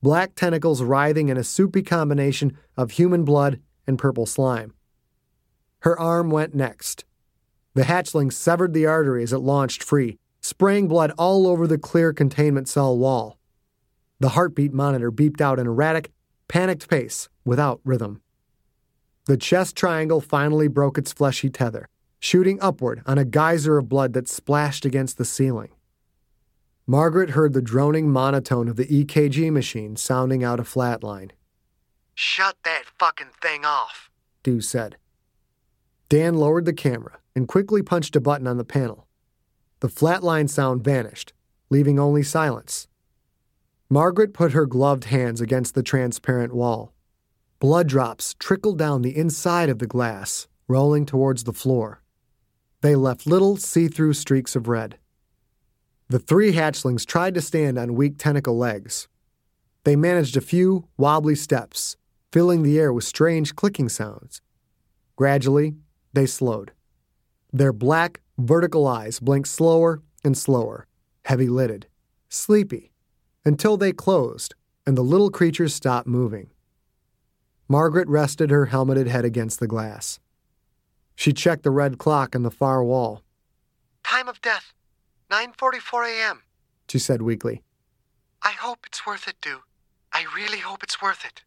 black 0.02 0.34
tentacles 0.34 0.82
writhing 0.82 1.28
in 1.28 1.36
a 1.36 1.42
soupy 1.42 1.82
combination 1.82 2.56
of 2.76 2.92
human 2.92 3.24
blood 3.24 3.60
and 3.86 3.98
purple 3.98 4.26
slime. 4.26 4.72
Her 5.80 5.98
arm 5.98 6.30
went 6.30 6.54
next. 6.54 7.04
The 7.74 7.82
hatchling 7.82 8.32
severed 8.32 8.72
the 8.72 8.86
artery 8.86 9.22
as 9.22 9.32
it 9.32 9.38
launched 9.38 9.82
free, 9.82 10.18
spraying 10.40 10.88
blood 10.88 11.12
all 11.18 11.46
over 11.46 11.66
the 11.66 11.78
clear 11.78 12.12
containment 12.12 12.68
cell 12.68 12.96
wall. 12.96 13.38
The 14.20 14.30
heartbeat 14.30 14.72
monitor 14.72 15.10
beeped 15.10 15.40
out 15.40 15.58
an 15.58 15.66
erratic, 15.66 16.12
panicked 16.48 16.88
pace 16.88 17.28
without 17.44 17.80
rhythm. 17.84 18.20
The 19.26 19.36
chest 19.36 19.76
triangle 19.76 20.20
finally 20.20 20.68
broke 20.68 20.98
its 20.98 21.12
fleshy 21.12 21.50
tether, 21.50 21.88
shooting 22.20 22.58
upward 22.60 23.02
on 23.06 23.18
a 23.18 23.24
geyser 23.24 23.78
of 23.78 23.88
blood 23.88 24.12
that 24.12 24.28
splashed 24.28 24.84
against 24.84 25.18
the 25.18 25.24
ceiling. 25.24 25.70
Margaret 26.86 27.30
heard 27.30 27.52
the 27.52 27.62
droning 27.62 28.08
monotone 28.10 28.68
of 28.68 28.76
the 28.76 28.86
EKG 28.86 29.50
machine 29.50 29.96
sounding 29.96 30.44
out 30.44 30.60
a 30.60 30.64
flat 30.64 31.02
line. 31.02 31.32
Shut 32.14 32.56
that 32.64 32.84
fucking 32.98 33.32
thing 33.42 33.64
off, 33.64 34.10
Dew 34.44 34.60
said. 34.60 34.96
Dan 36.08 36.34
lowered 36.34 36.64
the 36.64 36.72
camera 36.72 37.18
and 37.34 37.48
quickly 37.48 37.82
punched 37.82 38.14
a 38.14 38.20
button 38.20 38.46
on 38.46 38.56
the 38.56 38.64
panel. 38.64 39.08
The 39.80 39.88
flatline 39.88 40.48
sound 40.48 40.84
vanished, 40.84 41.32
leaving 41.68 41.98
only 41.98 42.22
silence. 42.22 42.86
Margaret 43.88 44.34
put 44.34 44.50
her 44.50 44.66
gloved 44.66 45.04
hands 45.04 45.40
against 45.40 45.76
the 45.76 45.82
transparent 45.82 46.52
wall. 46.52 46.92
Blood 47.60 47.86
drops 47.86 48.34
trickled 48.40 48.78
down 48.78 49.02
the 49.02 49.16
inside 49.16 49.68
of 49.68 49.78
the 49.78 49.86
glass, 49.86 50.48
rolling 50.66 51.06
towards 51.06 51.44
the 51.44 51.52
floor. 51.52 52.02
They 52.80 52.96
left 52.96 53.28
little 53.28 53.56
see 53.56 53.86
through 53.86 54.14
streaks 54.14 54.56
of 54.56 54.66
red. 54.66 54.98
The 56.08 56.18
three 56.18 56.52
hatchlings 56.52 57.06
tried 57.06 57.34
to 57.34 57.40
stand 57.40 57.78
on 57.78 57.94
weak 57.94 58.18
tentacle 58.18 58.58
legs. 58.58 59.06
They 59.84 59.94
managed 59.94 60.36
a 60.36 60.40
few 60.40 60.88
wobbly 60.96 61.36
steps, 61.36 61.96
filling 62.32 62.64
the 62.64 62.80
air 62.80 62.92
with 62.92 63.04
strange 63.04 63.54
clicking 63.54 63.88
sounds. 63.88 64.40
Gradually, 65.14 65.76
they 66.12 66.26
slowed. 66.26 66.72
Their 67.52 67.72
black, 67.72 68.20
vertical 68.36 68.86
eyes 68.86 69.20
blinked 69.20 69.48
slower 69.48 70.02
and 70.24 70.36
slower, 70.36 70.88
heavy 71.24 71.48
lidded, 71.48 71.86
sleepy, 72.28 72.90
until 73.46 73.76
they 73.76 73.92
closed 73.92 74.54
and 74.86 74.98
the 74.98 75.02
little 75.02 75.30
creatures 75.30 75.72
stopped 75.72 76.08
moving. 76.08 76.50
Margaret 77.68 78.08
rested 78.08 78.50
her 78.50 78.66
helmeted 78.66 79.06
head 79.06 79.24
against 79.24 79.60
the 79.60 79.66
glass. 79.68 80.18
She 81.14 81.32
checked 81.32 81.62
the 81.62 81.70
red 81.70 81.96
clock 81.96 82.36
on 82.36 82.42
the 82.42 82.50
far 82.50 82.84
wall. 82.84 83.22
Time 84.04 84.28
of 84.28 84.40
death, 84.42 84.74
9:44 85.30 86.06
a.m. 86.12 86.42
She 86.90 86.98
said 86.98 87.22
weakly. 87.22 87.62
I 88.42 88.50
hope 88.50 88.80
it's 88.86 89.06
worth 89.06 89.26
it, 89.26 89.36
Dew. 89.40 89.60
I 90.12 90.26
really 90.34 90.58
hope 90.58 90.82
it's 90.82 91.00
worth 91.00 91.24
it. 91.24 91.42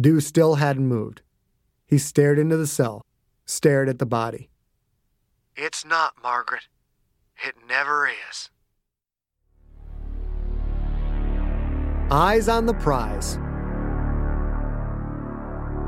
Dew 0.00 0.20
still 0.20 0.56
hadn't 0.56 0.88
moved. 0.88 1.22
He 1.86 1.98
stared 1.98 2.38
into 2.38 2.56
the 2.56 2.66
cell, 2.66 3.02
stared 3.46 3.88
at 3.88 3.98
the 3.98 4.06
body. 4.06 4.48
It's 5.56 5.84
not, 5.84 6.14
Margaret. 6.22 6.66
It 7.46 7.54
never 7.68 8.08
is. 8.08 8.50
Eyes 12.10 12.48
on 12.48 12.66
the 12.66 12.74
prize. 12.74 13.36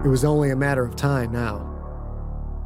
It 0.03 0.09
was 0.09 0.25
only 0.25 0.51
a 0.51 0.57
matter 0.57 0.83
of 0.83 0.97
time 0.97 1.31
now. 1.31 1.73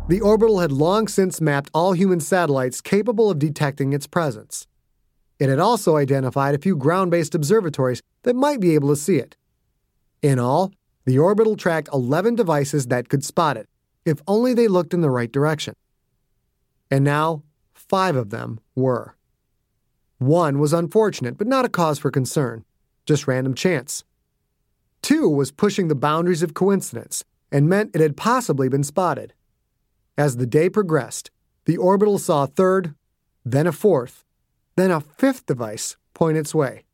The 0.09 0.21
orbital 0.21 0.61
had 0.61 0.71
long 0.71 1.09
since 1.09 1.41
mapped 1.41 1.69
all 1.75 1.93
human 1.93 2.21
satellites 2.21 2.81
capable 2.81 3.29
of 3.29 3.41
detecting 3.41 3.93
its 3.93 4.07
presence. 4.07 4.69
It 5.41 5.49
had 5.49 5.59
also 5.59 5.97
identified 5.97 6.55
a 6.55 6.59
few 6.59 6.77
ground 6.77 7.11
based 7.11 7.35
observatories 7.35 8.03
that 8.23 8.37
might 8.37 8.61
be 8.61 8.75
able 8.77 8.89
to 8.91 8.97
see 8.97 9.17
it. 9.17 9.37
In 10.23 10.39
all, 10.39 10.71
the 11.05 11.19
orbital 11.19 11.57
tracked 11.57 11.89
11 11.93 12.37
devices 12.37 12.87
that 12.87 13.09
could 13.09 13.25
spot 13.25 13.57
it, 13.57 13.69
if 14.05 14.23
only 14.29 14.55
they 14.55 14.69
looked 14.69 14.95
in 14.95 15.01
the 15.01 15.11
right 15.11 15.33
direction. 15.33 15.75
And 16.89 17.05
now, 17.05 17.43
five 17.75 18.15
of 18.15 18.31
them 18.31 18.61
were. 18.77 19.17
One 20.19 20.61
was 20.61 20.73
unfortunate, 20.73 21.37
but 21.37 21.49
not 21.49 21.65
a 21.65 21.69
cause 21.69 21.99
for 21.99 22.13
concern, 22.13 22.65
just 23.11 23.27
random 23.27 23.55
chance. 23.55 24.05
Two 25.03 25.29
was 25.29 25.51
pushing 25.51 25.89
the 25.89 25.97
boundaries 25.97 26.45
of 26.45 26.55
coincidence 26.55 27.25
and 27.51 27.69
meant 27.69 27.91
it 27.93 28.01
had 28.01 28.17
possibly 28.17 28.69
been 28.69 28.85
spotted. 28.85 29.35
As 30.17 30.37
the 30.37 30.47
day 30.47 30.71
progressed, 30.71 31.33
the 31.65 31.77
orbital 31.77 32.19
saw 32.19 32.45
a 32.45 32.47
third, 32.47 32.95
then 33.45 33.67
a 33.67 33.73
fourth, 33.73 34.25
then 34.77 34.93
a 34.93 35.01
fifth 35.01 35.45
device 35.47 35.97
point 36.15 36.37
its 36.37 36.55
way. 36.55 36.85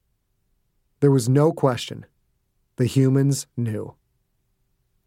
There 1.01 1.11
was 1.11 1.29
no 1.29 1.53
question. 1.53 2.07
The 2.77 2.87
humans 2.87 3.47
knew. 3.55 3.95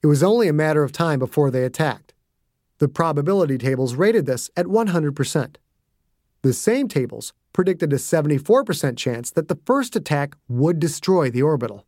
It 0.04 0.08
was 0.08 0.22
only 0.22 0.48
a 0.48 0.54
matter 0.54 0.84
of 0.84 0.92
time 0.92 1.18
before 1.18 1.50
they 1.50 1.64
attacked. 1.64 2.14
The 2.78 2.88
probability 2.88 3.58
tables 3.58 3.96
rated 3.96 4.28
this 4.28 4.52
at 4.56 4.68
100%. 4.68 5.56
The 6.42 6.54
same 6.54 6.88
tables 6.88 7.34
predicted 7.54 7.92
a 7.94 7.98
74% 7.98 8.98
chance 8.98 9.32
that 9.32 9.48
the 9.48 9.60
first 9.66 9.96
attack 9.96 10.36
would 10.48 10.80
destroy 10.80 11.30
the 11.30 11.42
orbital. 11.42 11.86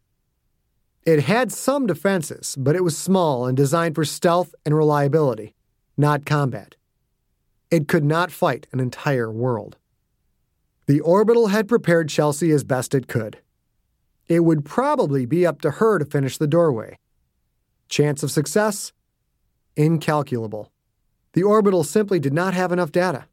It 1.04 1.24
had 1.24 1.52
some 1.52 1.88
defenses, 1.88 2.56
but 2.60 2.76
it 2.76 2.84
was 2.84 2.98
small 2.98 3.48
and 3.48 3.58
designed 3.58 3.96
for 3.96 4.06
stealth 4.06 4.54
and 4.66 4.76
reliability 4.76 5.56
not 6.02 6.26
combat. 6.26 6.76
It 7.70 7.88
could 7.88 8.04
not 8.04 8.32
fight 8.32 8.68
an 8.72 8.80
entire 8.80 9.32
world. 9.32 9.78
The 10.88 11.00
orbital 11.00 11.48
had 11.48 11.70
prepared 11.70 12.10
Chelsea 12.10 12.52
as 12.52 12.64
best 12.64 12.94
it 12.94 13.08
could. 13.08 13.38
It 14.28 14.42
would 14.42 14.66
probably 14.66 15.26
be 15.26 15.46
up 15.46 15.62
to 15.62 15.72
her 15.72 16.00
to 16.00 16.06
finish 16.06 16.38
the 16.38 16.48
doorway. 16.48 16.98
Chance 17.88 18.24
of 18.24 18.32
success? 18.32 18.92
Incalculable. 19.76 20.72
The 21.34 21.44
orbital 21.44 21.84
simply 21.84 22.20
did 22.20 22.34
not 22.34 22.54
have 22.54 22.72
enough 22.72 22.92
data. 22.92 23.26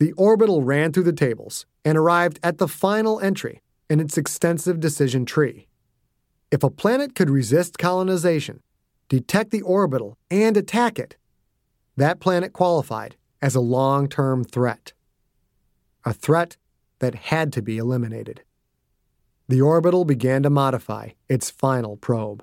The 0.00 0.12
orbital 0.12 0.62
ran 0.62 0.92
through 0.92 1.04
the 1.04 1.12
tables 1.12 1.66
and 1.84 1.96
arrived 1.96 2.40
at 2.42 2.56
the 2.56 2.66
final 2.66 3.20
entry 3.20 3.60
in 3.90 4.00
its 4.00 4.16
extensive 4.16 4.80
decision 4.80 5.26
tree. 5.26 5.68
If 6.50 6.62
a 6.62 6.70
planet 6.70 7.14
could 7.14 7.28
resist 7.28 7.76
colonization, 7.76 8.62
detect 9.10 9.50
the 9.50 9.60
orbital, 9.60 10.16
and 10.30 10.56
attack 10.56 10.98
it, 10.98 11.16
that 11.98 12.18
planet 12.18 12.54
qualified 12.54 13.16
as 13.42 13.54
a 13.54 13.60
long 13.60 14.08
term 14.08 14.42
threat. 14.42 14.94
A 16.06 16.14
threat 16.14 16.56
that 17.00 17.14
had 17.14 17.52
to 17.52 17.60
be 17.60 17.76
eliminated. 17.76 18.42
The 19.48 19.60
orbital 19.60 20.06
began 20.06 20.42
to 20.44 20.50
modify 20.50 21.10
its 21.28 21.50
final 21.50 21.98
probe. 21.98 22.42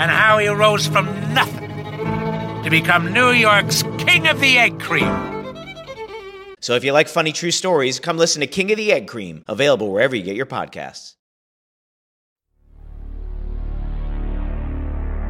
and 0.00 0.10
how 0.10 0.38
he 0.38 0.48
rose 0.48 0.86
from 0.86 1.04
nothing 1.34 1.68
to 2.62 2.70
become 2.70 3.12
New 3.12 3.32
York's 3.32 3.82
King 3.98 4.26
of 4.28 4.40
the 4.40 4.56
Egg 4.56 4.80
Cream. 4.80 5.04
So 6.60 6.74
if 6.74 6.84
you 6.84 6.92
like 6.92 7.06
funny 7.06 7.32
true 7.32 7.50
stories, 7.50 8.00
come 8.00 8.16
listen 8.16 8.40
to 8.40 8.46
King 8.46 8.70
of 8.70 8.78
the 8.78 8.92
Egg 8.92 9.08
Cream, 9.08 9.44
available 9.46 9.92
wherever 9.92 10.16
you 10.16 10.22
get 10.22 10.36
your 10.36 10.46
podcasts. 10.46 11.16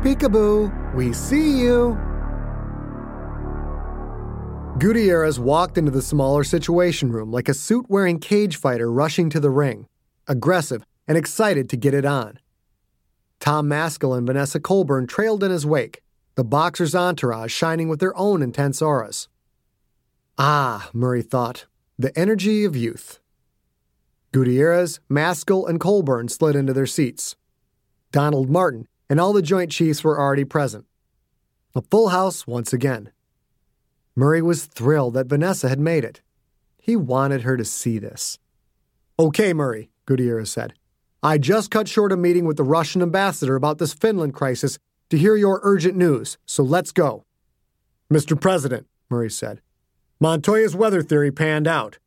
Peekaboo, 0.05 0.95
we 0.95 1.13
see 1.15 1.59
you. 1.59 1.99
Gutierrez 4.79 5.41
walked 5.41 5.79
into 5.79 5.91
the 5.91 6.01
smaller 6.01 6.45
situation 6.45 7.11
room 7.11 7.33
like 7.33 7.49
a 7.49 7.55
suit 7.55 7.87
wearing 7.89 8.21
cage 8.21 8.57
fighter 8.57 8.91
rushing 8.91 9.31
to 9.31 9.41
the 9.41 9.51
ring, 9.51 9.87
aggressive 10.29 10.85
and 11.09 11.19
excited 11.19 11.69
to 11.71 11.77
get 11.77 11.93
it 11.93 12.05
on. 12.05 12.39
Tom 13.41 13.69
Maskell 13.69 14.15
and 14.15 14.27
Vanessa 14.27 14.61
Colburn 14.61 15.07
trailed 15.07 15.43
in 15.43 15.51
his 15.51 15.65
wake, 15.65 16.03
the 16.35 16.45
boxer's 16.45 16.95
entourage 16.95 17.53
shining 17.53 17.89
with 17.89 17.99
their 17.99 18.17
own 18.17 18.43
intense 18.43 18.83
auras. 18.83 19.29
Ah, 20.39 20.91
Murray 20.93 21.23
thought, 21.23 21.67
the 21.99 22.17
energy 22.19 22.65
of 22.65 22.77
youth. 22.77 23.19
Gutierrez, 24.33 25.01
Maskell, 25.09 25.67
and 25.67 25.81
Colburn 25.81 26.29
slid 26.29 26.55
into 26.55 26.73
their 26.73 26.87
seats. 26.87 27.35
Donald 28.13 28.51
Martin 28.51 28.87
and 29.09 29.19
all 29.19 29.33
the 29.33 29.43
Joint 29.43 29.73
Chiefs 29.73 30.05
were 30.05 30.21
already 30.21 30.45
present. 30.45 30.85
A 31.75 31.83
full 31.83 32.09
house 32.11 32.47
once 32.47 32.73
again. 32.73 33.11
Murray 34.15 34.43
was 34.43 34.67
thrilled 34.67 35.15
that 35.15 35.27
Vanessa 35.29 35.69
had 35.69 35.81
made 35.81 36.05
it. 36.05 36.21
He 36.79 36.95
wanted 36.95 37.43
her 37.43 37.57
to 37.57 37.65
see 37.65 37.99
this. 37.99 38.39
Okay, 39.19 39.53
Murray, 39.53 39.91
Gutierrez 40.07 40.51
said. 40.51 40.75
I 41.23 41.37
just 41.37 41.71
cut 41.71 41.87
short 41.87 42.13
a 42.13 42.17
meeting 42.17 42.47
with 42.47 42.57
the 42.57 42.65
Russian 42.65 43.03
ambassador 43.03 43.55
about 43.55 43.77
this 43.77 43.93
Finland 43.93 44.33
crisis 44.33 44.79
to 45.11 45.19
hear 45.19 45.37
your 45.37 45.61
urgent 45.63 45.95
news, 45.95 46.39
so 46.47 46.63
let's 46.63 46.93
go. 46.93 47.27
Mr. 48.11 48.41
President, 48.41 48.87
Murray 49.11 49.31
said, 49.31 49.61
Montoya's 50.19 50.75
weather 50.75 51.03
theory 51.03 51.31
panned 51.31 51.69
out. 51.69 51.99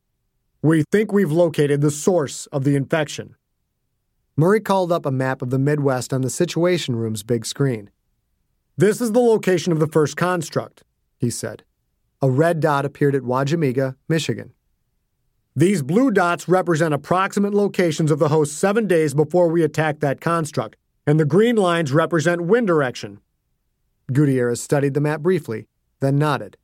We 0.62 0.82
think 0.90 1.12
we've 1.12 1.30
located 1.30 1.80
the 1.80 1.92
source 1.92 2.46
of 2.46 2.64
the 2.64 2.74
infection. 2.74 3.36
Murray 4.36 4.60
called 4.60 4.90
up 4.90 5.06
a 5.06 5.12
map 5.12 5.42
of 5.42 5.50
the 5.50 5.60
Midwest 5.60 6.12
on 6.12 6.22
the 6.22 6.30
Situation 6.30 6.96
Room's 6.96 7.22
big 7.22 7.46
screen. 7.46 7.90
This 8.76 9.00
is 9.00 9.12
the 9.12 9.20
location 9.20 9.72
of 9.72 9.78
the 9.78 9.86
first 9.86 10.16
construct, 10.16 10.82
he 11.18 11.30
said. 11.30 11.62
A 12.20 12.28
red 12.28 12.58
dot 12.58 12.84
appeared 12.84 13.14
at 13.14 13.22
Wajamiga, 13.22 13.94
Michigan. 14.08 14.54
These 15.56 15.84
blue 15.84 16.10
dots 16.10 16.48
represent 16.48 16.92
approximate 16.94 17.54
locations 17.54 18.10
of 18.10 18.18
the 18.18 18.28
host 18.28 18.58
seven 18.58 18.88
days 18.88 19.14
before 19.14 19.48
we 19.48 19.62
attacked 19.62 20.00
that 20.00 20.20
construct, 20.20 20.76
and 21.06 21.20
the 21.20 21.24
green 21.24 21.54
lines 21.54 21.92
represent 21.92 22.42
wind 22.42 22.66
direction. 22.66 23.20
Gutierrez 24.12 24.60
studied 24.60 24.94
the 24.94 25.00
map 25.00 25.20
briefly, 25.20 25.68
then 26.00 26.16
nodded. 26.16 26.56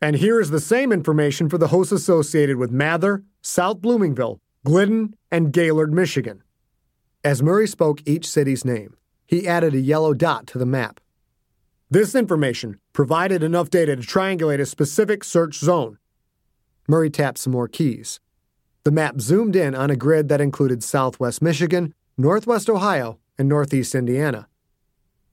And 0.00 0.16
here 0.16 0.40
is 0.40 0.50
the 0.50 0.60
same 0.60 0.92
information 0.92 1.48
for 1.48 1.58
the 1.58 1.68
hosts 1.68 1.90
associated 1.90 2.58
with 2.58 2.70
Mather, 2.70 3.24
South 3.42 3.80
Bloomingville, 3.80 4.38
Glidden, 4.64 5.16
and 5.32 5.52
Gaylord, 5.52 5.92
Michigan. 5.92 6.44
As 7.24 7.42
Murray 7.42 7.66
spoke 7.66 8.02
each 8.06 8.28
city's 8.28 8.64
name, 8.64 8.96
he 9.26 9.48
added 9.48 9.74
a 9.74 9.80
yellow 9.80 10.14
dot 10.14 10.46
to 10.48 10.58
the 10.58 10.66
map. 10.66 11.00
This 11.90 12.14
information 12.14 12.78
provided 12.92 13.42
enough 13.42 13.68
data 13.68 13.96
to 13.96 14.02
triangulate 14.02 14.60
a 14.60 14.66
specific 14.66 15.24
search 15.24 15.56
zone. 15.56 15.98
Murray 16.88 17.10
tapped 17.10 17.38
some 17.38 17.52
more 17.52 17.68
keys. 17.68 18.20
The 18.84 18.92
map 18.92 19.20
zoomed 19.20 19.56
in 19.56 19.74
on 19.74 19.90
a 19.90 19.96
grid 19.96 20.28
that 20.28 20.40
included 20.40 20.84
southwest 20.84 21.42
Michigan, 21.42 21.92
northwest 22.16 22.70
Ohio, 22.70 23.18
and 23.36 23.48
northeast 23.48 23.94
Indiana. 23.94 24.46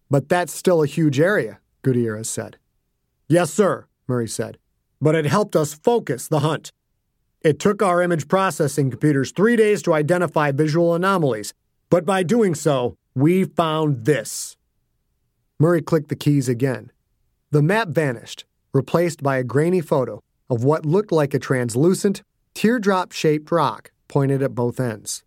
But 0.10 0.30
that's 0.30 0.54
still 0.54 0.82
a 0.82 0.88
huge 0.88 1.20
area, 1.20 1.60
Gutierrez 1.84 2.28
said. 2.30 2.58
Yes, 3.28 3.54
sir, 3.54 3.86
Murray 4.08 4.28
said, 4.28 4.58
but 5.00 5.16
it 5.16 5.26
helped 5.26 5.56
us 5.56 5.76
focus 5.76 6.28
the 6.28 6.39
hunt. 6.39 6.72
It 7.42 7.60
took 7.60 7.84
our 7.84 8.02
image 8.02 8.28
processing 8.28 8.89
computers 8.89 9.32
three 9.32 9.56
days 9.56 9.84
to 9.84 9.94
identify 9.94 10.52
visual 10.52 10.96
anomalies, 10.96 11.54
but 11.89 12.06
by 12.06 12.24
doing 12.24 12.56
so, 12.56 12.98
we 13.13 13.44
found 13.44 14.06
this. 14.06 14.58
Murray 15.60 15.82
clicked 15.82 16.10
the 16.10 16.16
keys 16.16 16.50
again. 16.50 16.92
The 17.52 17.62
map 17.62 17.89
vanished, 17.89 18.46
replaced 18.74 19.22
by 19.22 19.38
a 19.38 19.44
grainy 19.44 19.82
photo 19.82 20.24
of 20.54 20.63
what 20.63 20.86
looked 20.86 21.12
like 21.12 21.34
a 21.34 21.39
translucent, 21.39 22.22
teardrop 22.54 23.12
shaped 23.12 23.52
rock 23.52 23.92
pointed 24.08 24.44
at 24.44 24.54
both 24.54 24.80
ends. 24.80 25.24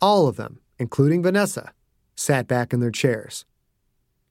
All 0.00 0.28
of 0.28 0.36
them, 0.36 0.60
including 0.78 1.24
Vanessa, 1.24 1.72
sat 2.14 2.46
back 2.46 2.72
in 2.72 2.78
their 2.78 2.92
chairs. 2.92 3.44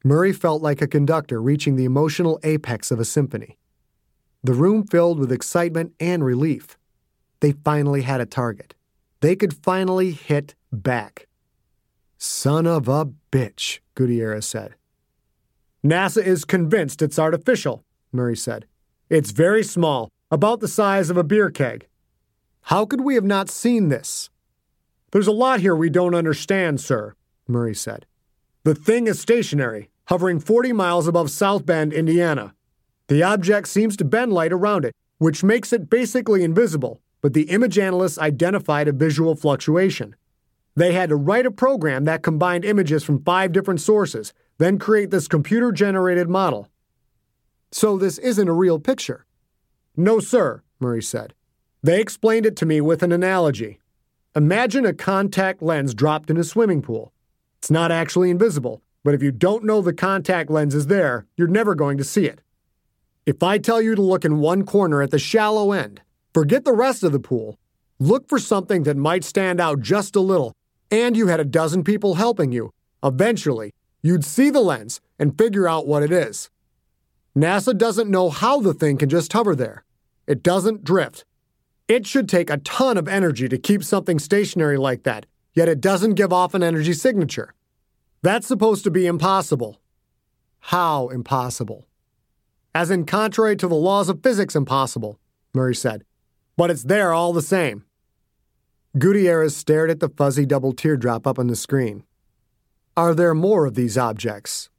Murray 0.02 0.32
felt 0.32 0.62
like 0.62 0.82
a 0.82 0.88
conductor 0.88 1.42
reaching 1.42 1.76
the 1.76 1.84
emotional 1.84 2.40
apex 2.44 2.90
of 2.90 3.02
a 3.02 3.06
symphony. 3.06 3.58
The 4.42 4.54
room 4.54 4.88
filled 4.88 5.20
with 5.20 5.30
excitement 5.30 5.92
and 6.00 6.24
relief. 6.24 6.78
They 7.42 7.52
finally 7.52 8.04
had 8.04 8.22
a 8.22 8.26
target. 8.26 8.76
They 9.20 9.36
could 9.36 9.62
finally 9.62 10.12
hit 10.12 10.56
back. 10.72 11.28
Son 12.18 12.66
of 12.66 12.88
a 12.88 13.10
bitch, 13.30 13.80
Gutierrez 13.96 14.46
said. 14.46 14.76
NASA 15.86 16.24
is 16.24 16.46
convinced 16.46 17.02
it's 17.02 17.20
artificial, 17.20 17.84
Murray 18.14 18.38
said. 18.38 18.68
It's 19.12 19.32
very 19.32 19.62
small, 19.62 20.08
about 20.32 20.62
the 20.62 20.70
size 20.70 21.10
of 21.10 21.18
a 21.18 21.24
beer 21.26 21.50
keg. 21.50 21.86
How 22.62 22.86
could 22.86 23.02
we 23.02 23.16
have 23.16 23.26
not 23.26 23.50
seen 23.50 23.90
this? 23.90 24.30
There's 25.12 25.28
a 25.28 25.34
lot 25.34 25.60
here 25.60 25.76
we 25.76 25.90
don't 25.90 26.16
understand, 26.16 26.80
sir, 26.80 27.16
Murray 27.46 27.76
said. 27.76 28.06
The 28.64 28.74
thing 28.74 29.08
is 29.08 29.20
stationary, 29.20 29.90
hovering 30.06 30.40
40 30.40 30.72
miles 30.72 31.10
above 31.10 31.30
South 31.30 31.66
Bend, 31.66 31.92
Indiana. 31.92 32.54
The 33.10 33.22
object 33.22 33.68
seems 33.68 33.98
to 33.98 34.06
bend 34.06 34.32
light 34.32 34.54
around 34.54 34.86
it, 34.86 34.96
which 35.18 35.44
makes 35.44 35.74
it 35.74 35.90
basically 35.90 36.42
invisible, 36.42 37.02
but 37.20 37.34
the 37.34 37.50
image 37.50 37.78
analysts 37.78 38.18
identified 38.18 38.88
a 38.88 38.94
visual 38.94 39.36
fluctuation. 39.36 40.16
They 40.78 40.94
had 40.94 41.10
to 41.10 41.18
write 41.18 41.46
a 41.46 41.52
program 41.52 42.06
that 42.06 42.24
combined 42.24 42.64
images 42.64 43.04
from 43.04 43.26
five 43.26 43.52
different 43.52 43.82
sources, 43.82 44.32
then 44.58 44.80
create 44.80 45.12
this 45.12 45.28
computer 45.28 45.74
generated 45.74 46.30
model. 46.30 46.70
So 47.72 47.98
this 47.98 48.18
isn't 48.18 48.48
a 48.48 48.54
real 48.54 48.80
picture. 48.80 49.26
No, 49.96 50.20
sir, 50.20 50.62
Murray 50.80 51.02
said. 51.02 51.34
They 51.84 52.00
explained 52.00 52.46
it 52.46 52.56
to 52.58 52.66
me 52.66 52.82
with 52.82 53.02
an 53.02 53.12
analogy. 53.12 53.80
Imagine 54.36 54.86
a 54.86 54.94
contact 54.94 55.62
lens 55.62 55.94
dropped 55.94 56.30
in 56.30 56.38
a 56.38 56.44
swimming 56.44 56.82
pool. 56.82 57.12
It's 57.60 57.72
not 57.72 57.92
actually 57.92 58.30
invisible, 58.30 58.82
but 59.04 59.14
if 59.14 59.24
you 59.24 59.32
don't 59.32 59.64
know 59.64 59.82
the 59.82 59.94
contact 59.94 60.50
lens 60.52 60.76
is 60.76 60.88
there, 60.88 61.26
you're 61.36 61.48
never 61.48 61.74
going 61.74 61.98
to 61.98 62.04
see 62.04 62.26
it. 62.26 62.42
If 63.26 63.42
I 63.42 63.58
tell 63.58 63.82
you 63.82 63.96
to 63.96 64.02
look 64.02 64.26
in 64.26 64.40
one 64.40 64.64
corner 64.64 65.02
at 65.02 65.12
the 65.12 65.20
shallow 65.20 65.72
end, 65.72 66.02
forget 66.34 66.66
the 66.66 66.74
rest 66.74 67.04
of 67.04 67.12
the 67.12 67.20
pool, 67.20 67.58
look 68.00 68.30
for 68.30 68.40
something 68.40 68.84
that 68.84 68.98
might 68.98 69.24
stand 69.24 69.60
out 69.60 69.80
just 69.82 70.16
a 70.16 70.22
little, 70.22 70.54
and 70.92 71.18
you 71.18 71.28
had 71.28 71.40
a 71.40 71.46
dozen 71.46 71.84
people 71.84 72.16
helping 72.16 72.52
you, 72.52 72.72
eventually, 73.04 73.74
you'd 74.04 74.26
see 74.26 74.50
the 74.50 74.60
lens 74.60 75.02
and 75.18 75.38
figure 75.38 75.68
out 75.68 75.88
what 75.88 76.04
it 76.04 76.12
is. 76.12 76.51
NASA 77.38 77.78
doesn't 77.78 78.10
know 78.10 78.30
how 78.30 78.60
the 78.60 78.74
thing 78.74 78.98
can 78.98 79.10
just 79.10 79.32
hover 79.32 79.56
there. 79.56 79.86
It 80.28 80.44
doesn't 80.44 80.84
drift. 80.84 81.24
It 81.88 82.06
should 82.06 82.28
take 82.28 82.50
a 82.50 82.58
ton 82.58 82.98
of 82.98 83.08
energy 83.08 83.48
to 83.48 83.58
keep 83.58 83.84
something 83.84 84.20
stationary 84.20 84.78
like 84.78 85.04
that, 85.04 85.26
yet 85.54 85.70
it 85.70 85.82
doesn't 85.82 86.16
give 86.16 86.34
off 86.34 86.54
an 86.54 86.64
energy 86.64 86.94
signature. 86.94 87.54
That's 88.22 88.48
supposed 88.48 88.84
to 88.84 88.92
be 88.92 89.08
impossible. 89.08 89.82
How 90.60 91.08
impossible? 91.10 91.88
As 92.74 92.92
in, 92.92 93.06
contrary 93.06 93.56
to 93.58 93.68
the 93.68 93.76
laws 93.76 94.10
of 94.10 94.24
physics, 94.24 94.56
impossible, 94.56 95.20
Murray 95.54 95.76
said. 95.76 96.04
But 96.56 96.70
it's 96.70 96.84
there 96.84 97.14
all 97.14 97.34
the 97.34 97.42
same. 97.42 97.86
Gutierrez 98.98 99.56
stared 99.56 99.90
at 99.90 100.00
the 100.00 100.10
fuzzy 100.10 100.46
double 100.46 100.74
teardrop 100.74 101.26
up 101.26 101.40
on 101.40 101.48
the 101.48 101.56
screen. 101.56 102.04
Are 102.98 103.16
there 103.16 103.34
more 103.34 103.66
of 103.66 103.76
these 103.76 103.98
objects? 103.98 104.70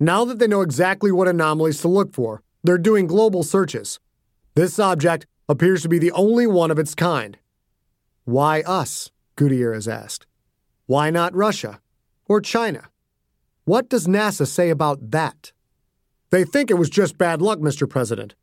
Now 0.00 0.24
that 0.24 0.38
they 0.38 0.46
know 0.46 0.62
exactly 0.62 1.12
what 1.12 1.28
anomalies 1.28 1.80
to 1.82 1.88
look 1.88 2.12
for, 2.12 2.42
they're 2.62 2.78
doing 2.78 3.06
global 3.06 3.42
searches. 3.42 4.00
This 4.54 4.78
object 4.78 5.26
appears 5.48 5.82
to 5.82 5.88
be 5.88 5.98
the 5.98 6.12
only 6.12 6.46
one 6.46 6.70
of 6.70 6.78
its 6.78 6.94
kind. 6.94 7.38
Why 8.24 8.62
us? 8.62 9.10
Gutierrez 9.36 9.86
asked. 9.86 10.26
Why 10.86 11.10
not 11.10 11.34
Russia? 11.34 11.80
Or 12.26 12.40
China? 12.40 12.88
What 13.64 13.88
does 13.88 14.06
NASA 14.06 14.46
say 14.46 14.70
about 14.70 15.10
that? 15.10 15.52
They 16.30 16.44
think 16.44 16.70
it 16.70 16.78
was 16.78 16.90
just 16.90 17.18
bad 17.18 17.40
luck, 17.40 17.58
Mr. 17.58 17.88
President. 17.88 18.34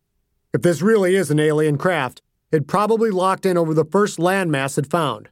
If 0.53 0.61
this 0.61 0.81
really 0.81 1.15
is 1.15 1.31
an 1.31 1.39
alien 1.39 1.77
craft, 1.77 2.21
it 2.51 2.67
probably 2.67 3.11
locked 3.11 3.45
in 3.45 3.57
over 3.57 3.73
the 3.73 3.85
first 3.85 4.19
landmass 4.19 4.77
it 4.77 4.89
found. 4.89 5.29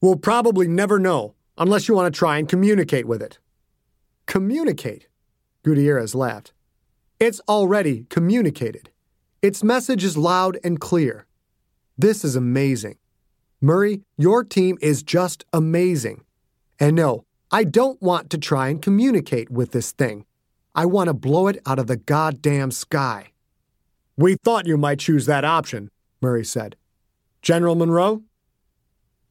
We'll 0.00 0.16
probably 0.16 0.68
never 0.68 0.98
know 0.98 1.34
unless 1.56 1.88
you 1.88 1.94
want 1.94 2.12
to 2.12 2.18
try 2.18 2.38
and 2.38 2.48
communicate 2.48 3.06
with 3.06 3.22
it. 3.22 3.38
Communicate? 4.26 5.06
Gutierrez 5.62 6.14
laughed. 6.14 6.52
It's 7.20 7.40
already 7.48 8.06
communicated. 8.10 8.90
Its 9.42 9.62
message 9.62 10.02
is 10.02 10.16
loud 10.16 10.58
and 10.64 10.80
clear. 10.80 11.26
This 11.96 12.24
is 12.24 12.34
amazing. 12.34 12.96
Murray, 13.60 14.02
your 14.18 14.42
team 14.42 14.76
is 14.80 15.04
just 15.04 15.44
amazing. 15.52 16.24
And 16.80 16.96
no, 16.96 17.24
I 17.52 17.62
don't 17.62 18.02
want 18.02 18.28
to 18.30 18.38
try 18.38 18.68
and 18.68 18.82
communicate 18.82 19.50
with 19.50 19.70
this 19.70 19.92
thing. 19.92 20.24
I 20.74 20.86
want 20.86 21.08
to 21.08 21.14
blow 21.14 21.46
it 21.46 21.60
out 21.64 21.78
of 21.78 21.86
the 21.86 21.96
goddamn 21.96 22.72
sky. 22.72 23.30
We 24.16 24.34
thought 24.42 24.66
you 24.66 24.76
might 24.76 24.98
choose 24.98 25.26
that 25.26 25.44
option, 25.44 25.90
Murray 26.20 26.44
said. 26.44 26.74
General 27.40 27.76
Monroe? 27.76 28.24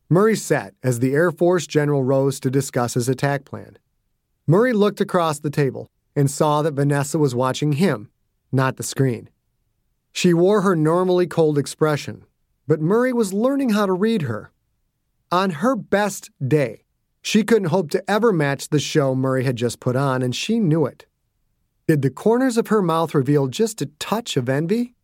Murray 0.10 0.38
sat 0.38 0.76
as 0.82 1.00
the 1.00 1.14
Air 1.14 1.32
Force 1.32 1.68
general 1.68 2.04
rose 2.04 2.40
to 2.40 2.50
discuss 2.50 2.94
his 2.94 3.10
attack 3.10 3.44
plan. 3.44 3.78
Murray 4.48 4.72
looked 4.72 5.02
across 5.02 5.40
the 5.40 5.50
table 5.50 5.91
and 6.16 6.30
saw 6.30 6.62
that 6.62 6.74
Vanessa 6.74 7.18
was 7.18 7.36
watching 7.36 7.74
him, 7.74 8.10
not 8.52 8.78
the 8.78 8.84
screen. 8.84 9.30
She 10.12 10.34
wore 10.34 10.62
her 10.62 10.76
normally 10.76 11.28
cold 11.28 11.58
expression, 11.58 12.26
but 12.68 12.82
Murray 12.82 13.14
was 13.14 13.34
learning 13.34 13.70
how 13.70 13.86
to 13.86 13.94
read 13.94 14.24
her. 14.24 14.52
On 15.32 15.52
her 15.52 15.76
best 15.76 16.30
day, 16.46 16.84
she 17.22 17.44
couldn't 17.44 17.70
hope 17.70 17.92
to 17.92 18.12
ever 18.12 18.34
match 18.34 18.70
the 18.70 18.80
show 18.80 19.16
Murray 19.16 19.44
had 19.44 19.56
just 19.56 19.80
put 19.80 19.96
on, 19.96 20.22
and 20.22 20.36
she 20.36 20.60
knew 20.60 20.86
it. 20.86 21.06
Did 21.88 22.02
the 22.02 22.10
corners 22.10 22.58
of 22.58 22.68
her 22.68 22.82
mouth 22.82 23.14
reveal 23.16 23.48
just 23.48 23.82
a 23.82 23.86
touch 24.00 24.36
of 24.38 24.50
envy? 24.50 24.96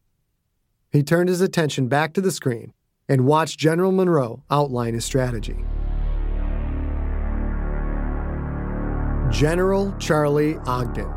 He 0.92 1.04
turned 1.04 1.30
his 1.30 1.42
attention 1.42 1.88
back 1.88 2.14
to 2.14 2.22
the 2.22 2.32
screen 2.32 2.74
and 3.08 3.26
watched 3.26 3.60
General 3.60 3.92
Monroe 3.92 4.44
outline 4.50 4.94
his 4.94 5.06
strategy. 5.06 5.58
General 9.32 9.94
Charlie 10.00 10.58
Ogden. 10.66 11.14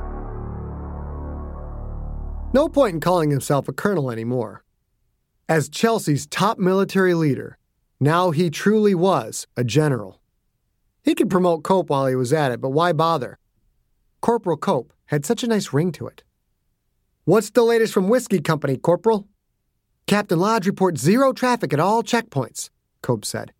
No 2.52 2.68
point 2.68 2.94
in 2.94 3.00
calling 3.00 3.30
himself 3.30 3.68
a 3.68 3.72
colonel 3.72 4.10
anymore. 4.10 4.64
As 5.48 5.68
Chelsea's 5.68 6.26
top 6.26 6.58
military 6.58 7.14
leader, 7.14 7.56
now 8.00 8.32
he 8.32 8.50
truly 8.50 8.94
was 8.94 9.46
a 9.56 9.62
general. 9.62 10.20
He 11.04 11.14
could 11.14 11.30
promote 11.30 11.62
Cope 11.62 11.90
while 11.90 12.06
he 12.06 12.16
was 12.16 12.32
at 12.32 12.50
it, 12.50 12.60
but 12.60 12.70
why 12.70 12.92
bother? 12.92 13.38
Corporal 14.20 14.56
Cope 14.56 14.92
had 15.06 15.24
such 15.24 15.44
a 15.44 15.48
nice 15.48 15.72
ring 15.72 15.92
to 15.92 16.08
it. 16.08 16.24
What's 17.24 17.50
the 17.50 17.62
latest 17.62 17.94
from 17.94 18.08
Whiskey 18.08 18.40
Company, 18.40 18.76
Corporal? 18.76 19.28
Captain 20.06 20.38
Lodge 20.38 20.66
reports 20.66 21.00
zero 21.00 21.32
traffic 21.32 21.72
at 21.72 21.78
all 21.80 22.02
checkpoints, 22.02 22.70
Cope 23.02 23.24
said. 23.24 23.52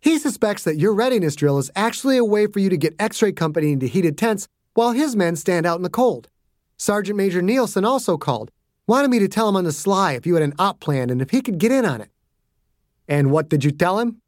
He 0.00 0.18
suspects 0.18 0.64
that 0.64 0.78
your 0.78 0.94
readiness 0.94 1.34
drill 1.34 1.58
is 1.58 1.70
actually 1.74 2.16
a 2.16 2.24
way 2.24 2.46
for 2.46 2.60
you 2.60 2.70
to 2.70 2.76
get 2.76 2.94
X 2.98 3.20
ray 3.22 3.32
company 3.32 3.72
into 3.72 3.86
heated 3.86 4.16
tents 4.16 4.46
while 4.74 4.92
his 4.92 5.16
men 5.16 5.36
stand 5.36 5.66
out 5.66 5.76
in 5.76 5.82
the 5.82 5.90
cold. 5.90 6.28
Sergeant 6.76 7.16
Major 7.16 7.42
Nielsen 7.42 7.84
also 7.84 8.16
called, 8.16 8.50
wanted 8.86 9.10
me 9.10 9.18
to 9.18 9.28
tell 9.28 9.48
him 9.48 9.56
on 9.56 9.64
the 9.64 9.72
sly 9.72 10.12
if 10.12 10.24
you 10.26 10.34
had 10.34 10.42
an 10.42 10.54
op 10.58 10.78
plan 10.80 11.10
and 11.10 11.20
if 11.20 11.30
he 11.30 11.42
could 11.42 11.58
get 11.58 11.72
in 11.72 11.84
on 11.84 12.00
it. 12.00 12.10
And 13.08 13.30
what 13.30 13.48
did 13.48 13.64
you 13.64 13.70
tell 13.70 13.98
him? 13.98 14.20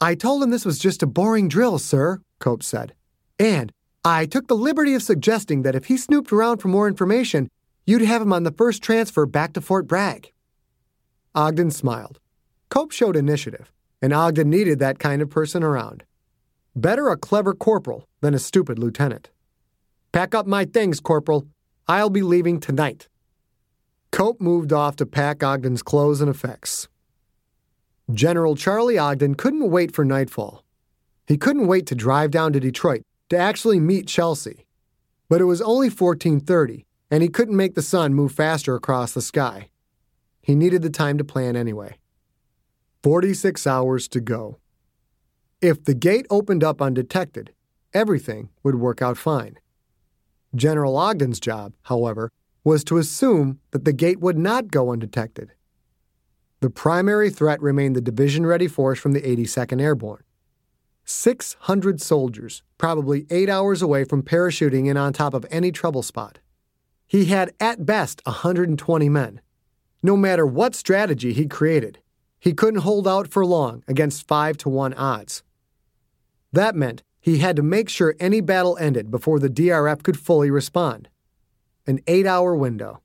I 0.00 0.14
told 0.14 0.42
him 0.42 0.50
this 0.50 0.64
was 0.64 0.78
just 0.78 1.02
a 1.02 1.06
boring 1.06 1.48
drill, 1.48 1.78
sir, 1.78 2.22
Cope 2.38 2.62
said. 2.62 2.94
And 3.38 3.70
I 4.02 4.24
took 4.24 4.48
the 4.48 4.56
liberty 4.56 4.94
of 4.94 5.02
suggesting 5.02 5.60
that 5.62 5.74
if 5.74 5.86
he 5.86 5.98
snooped 5.98 6.32
around 6.32 6.58
for 6.58 6.68
more 6.68 6.88
information, 6.88 7.50
you'd 7.86 8.00
have 8.00 8.22
him 8.22 8.32
on 8.32 8.44
the 8.44 8.52
first 8.52 8.82
transfer 8.82 9.26
back 9.26 9.52
to 9.52 9.60
Fort 9.60 9.86
Bragg. 9.86 10.32
Ogden 11.34 11.70
smiled. 11.70 12.18
Cope 12.70 12.92
showed 12.92 13.16
initiative, 13.16 13.70
and 14.02 14.12
Ogden 14.12 14.50
needed 14.50 14.78
that 14.78 14.98
kind 14.98 15.22
of 15.22 15.30
person 15.30 15.62
around. 15.62 16.04
Better 16.74 17.08
a 17.08 17.16
clever 17.16 17.54
corporal 17.54 18.08
than 18.20 18.34
a 18.34 18.38
stupid 18.38 18.78
lieutenant. 18.78 19.30
Pack 20.12 20.34
up 20.34 20.46
my 20.46 20.64
things, 20.64 21.00
Corporal. 21.00 21.46
I'll 21.86 22.10
be 22.10 22.22
leaving 22.22 22.60
tonight. 22.60 23.08
Cope 24.10 24.40
moved 24.40 24.72
off 24.72 24.96
to 24.96 25.06
pack 25.06 25.42
Ogden's 25.42 25.82
clothes 25.82 26.20
and 26.20 26.28
effects. 26.28 26.88
General 28.12 28.56
Charlie 28.56 28.98
Ogden 28.98 29.36
couldn't 29.36 29.70
wait 29.70 29.94
for 29.94 30.04
nightfall. 30.04 30.64
He 31.28 31.36
couldn't 31.36 31.68
wait 31.68 31.86
to 31.86 31.94
drive 31.94 32.32
down 32.32 32.52
to 32.52 32.60
Detroit 32.60 33.02
to 33.28 33.36
actually 33.36 33.78
meet 33.78 34.08
Chelsea. 34.08 34.66
But 35.28 35.40
it 35.40 35.44
was 35.44 35.62
only 35.62 35.88
1430, 35.88 36.86
and 37.08 37.22
he 37.22 37.28
couldn't 37.28 37.56
make 37.56 37.76
the 37.76 37.82
sun 37.82 38.14
move 38.14 38.32
faster 38.32 38.74
across 38.74 39.12
the 39.12 39.22
sky. 39.22 39.68
He 40.42 40.56
needed 40.56 40.82
the 40.82 40.90
time 40.90 41.18
to 41.18 41.24
plan 41.24 41.54
anyway. 41.54 41.99
46 43.02 43.66
hours 43.66 44.08
to 44.08 44.20
go. 44.20 44.58
If 45.62 45.84
the 45.84 45.94
gate 45.94 46.26
opened 46.28 46.62
up 46.62 46.82
undetected, 46.82 47.52
everything 47.94 48.50
would 48.62 48.74
work 48.74 49.00
out 49.00 49.16
fine. 49.16 49.58
General 50.54 50.96
Ogden's 50.96 51.40
job, 51.40 51.72
however, 51.82 52.30
was 52.62 52.84
to 52.84 52.98
assume 52.98 53.58
that 53.70 53.84
the 53.84 53.92
gate 53.92 54.20
would 54.20 54.36
not 54.36 54.70
go 54.70 54.92
undetected. 54.92 55.52
The 56.60 56.68
primary 56.68 57.30
threat 57.30 57.62
remained 57.62 57.96
the 57.96 58.02
division 58.02 58.44
ready 58.44 58.68
force 58.68 58.98
from 58.98 59.12
the 59.12 59.22
82nd 59.22 59.80
Airborne. 59.80 60.22
600 61.06 62.02
soldiers, 62.02 62.62
probably 62.76 63.26
eight 63.30 63.48
hours 63.48 63.80
away 63.80 64.04
from 64.04 64.22
parachuting 64.22 64.88
in 64.88 64.98
on 64.98 65.14
top 65.14 65.32
of 65.32 65.46
any 65.50 65.72
trouble 65.72 66.02
spot. 66.02 66.38
He 67.06 67.24
had 67.26 67.52
at 67.58 67.86
best 67.86 68.20
120 68.26 69.08
men. 69.08 69.40
No 70.02 70.16
matter 70.16 70.46
what 70.46 70.74
strategy 70.74 71.32
he 71.32 71.46
created, 71.46 71.98
he 72.40 72.54
couldn't 72.54 72.80
hold 72.80 73.06
out 73.06 73.28
for 73.28 73.44
long 73.44 73.84
against 73.86 74.26
5 74.26 74.56
to 74.58 74.68
1 74.68 74.94
odds. 74.94 75.42
That 76.52 76.74
meant 76.74 77.02
he 77.20 77.38
had 77.38 77.54
to 77.56 77.62
make 77.62 77.88
sure 77.88 78.16
any 78.18 78.40
battle 78.40 78.78
ended 78.80 79.10
before 79.10 79.38
the 79.38 79.50
DRF 79.50 80.02
could 80.02 80.18
fully 80.18 80.50
respond. 80.50 81.08
An 81.86 82.00
eight 82.06 82.26
hour 82.26 82.54
window. 82.54 83.02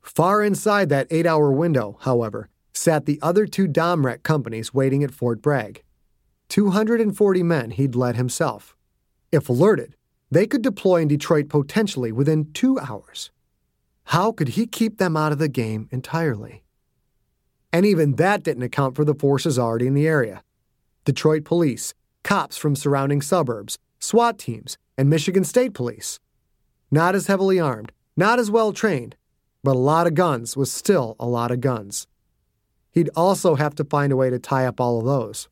Far 0.00 0.42
inside 0.42 0.88
that 0.88 1.06
eight 1.10 1.26
hour 1.26 1.52
window, 1.52 1.98
however, 2.00 2.48
sat 2.72 3.04
the 3.06 3.20
other 3.22 3.46
two 3.46 3.68
Domrec 3.68 4.22
companies 4.22 4.74
waiting 4.74 5.04
at 5.04 5.12
Fort 5.12 5.42
Bragg. 5.42 5.82
240 6.48 7.42
men 7.42 7.70
he'd 7.70 7.94
led 7.94 8.16
himself. 8.16 8.76
If 9.30 9.48
alerted, 9.48 9.94
they 10.30 10.46
could 10.46 10.62
deploy 10.62 11.02
in 11.02 11.08
Detroit 11.08 11.48
potentially 11.48 12.12
within 12.12 12.52
two 12.52 12.78
hours. 12.78 13.30
How 14.04 14.32
could 14.32 14.48
he 14.48 14.66
keep 14.66 14.98
them 14.98 15.16
out 15.16 15.32
of 15.32 15.38
the 15.38 15.48
game 15.48 15.88
entirely? 15.90 16.62
And 17.72 17.86
even 17.86 18.16
that 18.16 18.42
didn't 18.42 18.62
account 18.62 18.96
for 18.96 19.04
the 19.04 19.14
forces 19.14 19.58
already 19.58 19.86
in 19.86 19.94
the 19.94 20.06
area 20.06 20.42
Detroit 21.04 21.44
police, 21.44 21.94
cops 22.22 22.56
from 22.56 22.76
surrounding 22.76 23.20
suburbs, 23.20 23.78
SWAT 23.98 24.38
teams, 24.38 24.78
and 24.96 25.10
Michigan 25.10 25.44
State 25.44 25.74
Police. 25.74 26.20
Not 26.90 27.14
as 27.14 27.26
heavily 27.26 27.58
armed, 27.58 27.92
not 28.16 28.38
as 28.38 28.50
well 28.50 28.72
trained, 28.72 29.16
but 29.64 29.74
a 29.74 29.78
lot 29.78 30.06
of 30.06 30.14
guns 30.14 30.56
was 30.56 30.70
still 30.70 31.16
a 31.18 31.26
lot 31.26 31.50
of 31.50 31.60
guns. 31.60 32.06
He'd 32.92 33.10
also 33.16 33.54
have 33.54 33.74
to 33.76 33.84
find 33.84 34.12
a 34.12 34.16
way 34.16 34.28
to 34.28 34.38
tie 34.38 34.66
up 34.66 34.80
all 34.80 34.98
of 34.98 35.06
those. 35.06 35.48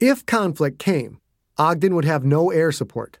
If 0.00 0.26
conflict 0.26 0.78
came, 0.78 1.20
Ogden 1.56 1.94
would 1.94 2.04
have 2.04 2.24
no 2.24 2.50
air 2.50 2.72
support. 2.72 3.18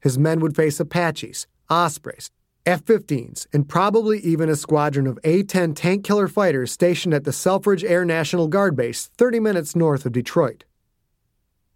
His 0.00 0.18
men 0.18 0.40
would 0.40 0.56
face 0.56 0.80
Apaches, 0.80 1.46
Ospreys, 1.70 2.30
F 2.68 2.84
15s, 2.84 3.46
and 3.50 3.66
probably 3.66 4.18
even 4.18 4.50
a 4.50 4.54
squadron 4.54 5.06
of 5.06 5.18
A 5.24 5.42
10 5.42 5.72
tank 5.72 6.04
killer 6.04 6.28
fighters 6.28 6.70
stationed 6.70 7.14
at 7.14 7.24
the 7.24 7.32
Selfridge 7.32 7.82
Air 7.82 8.04
National 8.04 8.46
Guard 8.46 8.76
Base 8.76 9.06
30 9.16 9.40
minutes 9.40 9.74
north 9.74 10.04
of 10.04 10.12
Detroit. 10.12 10.64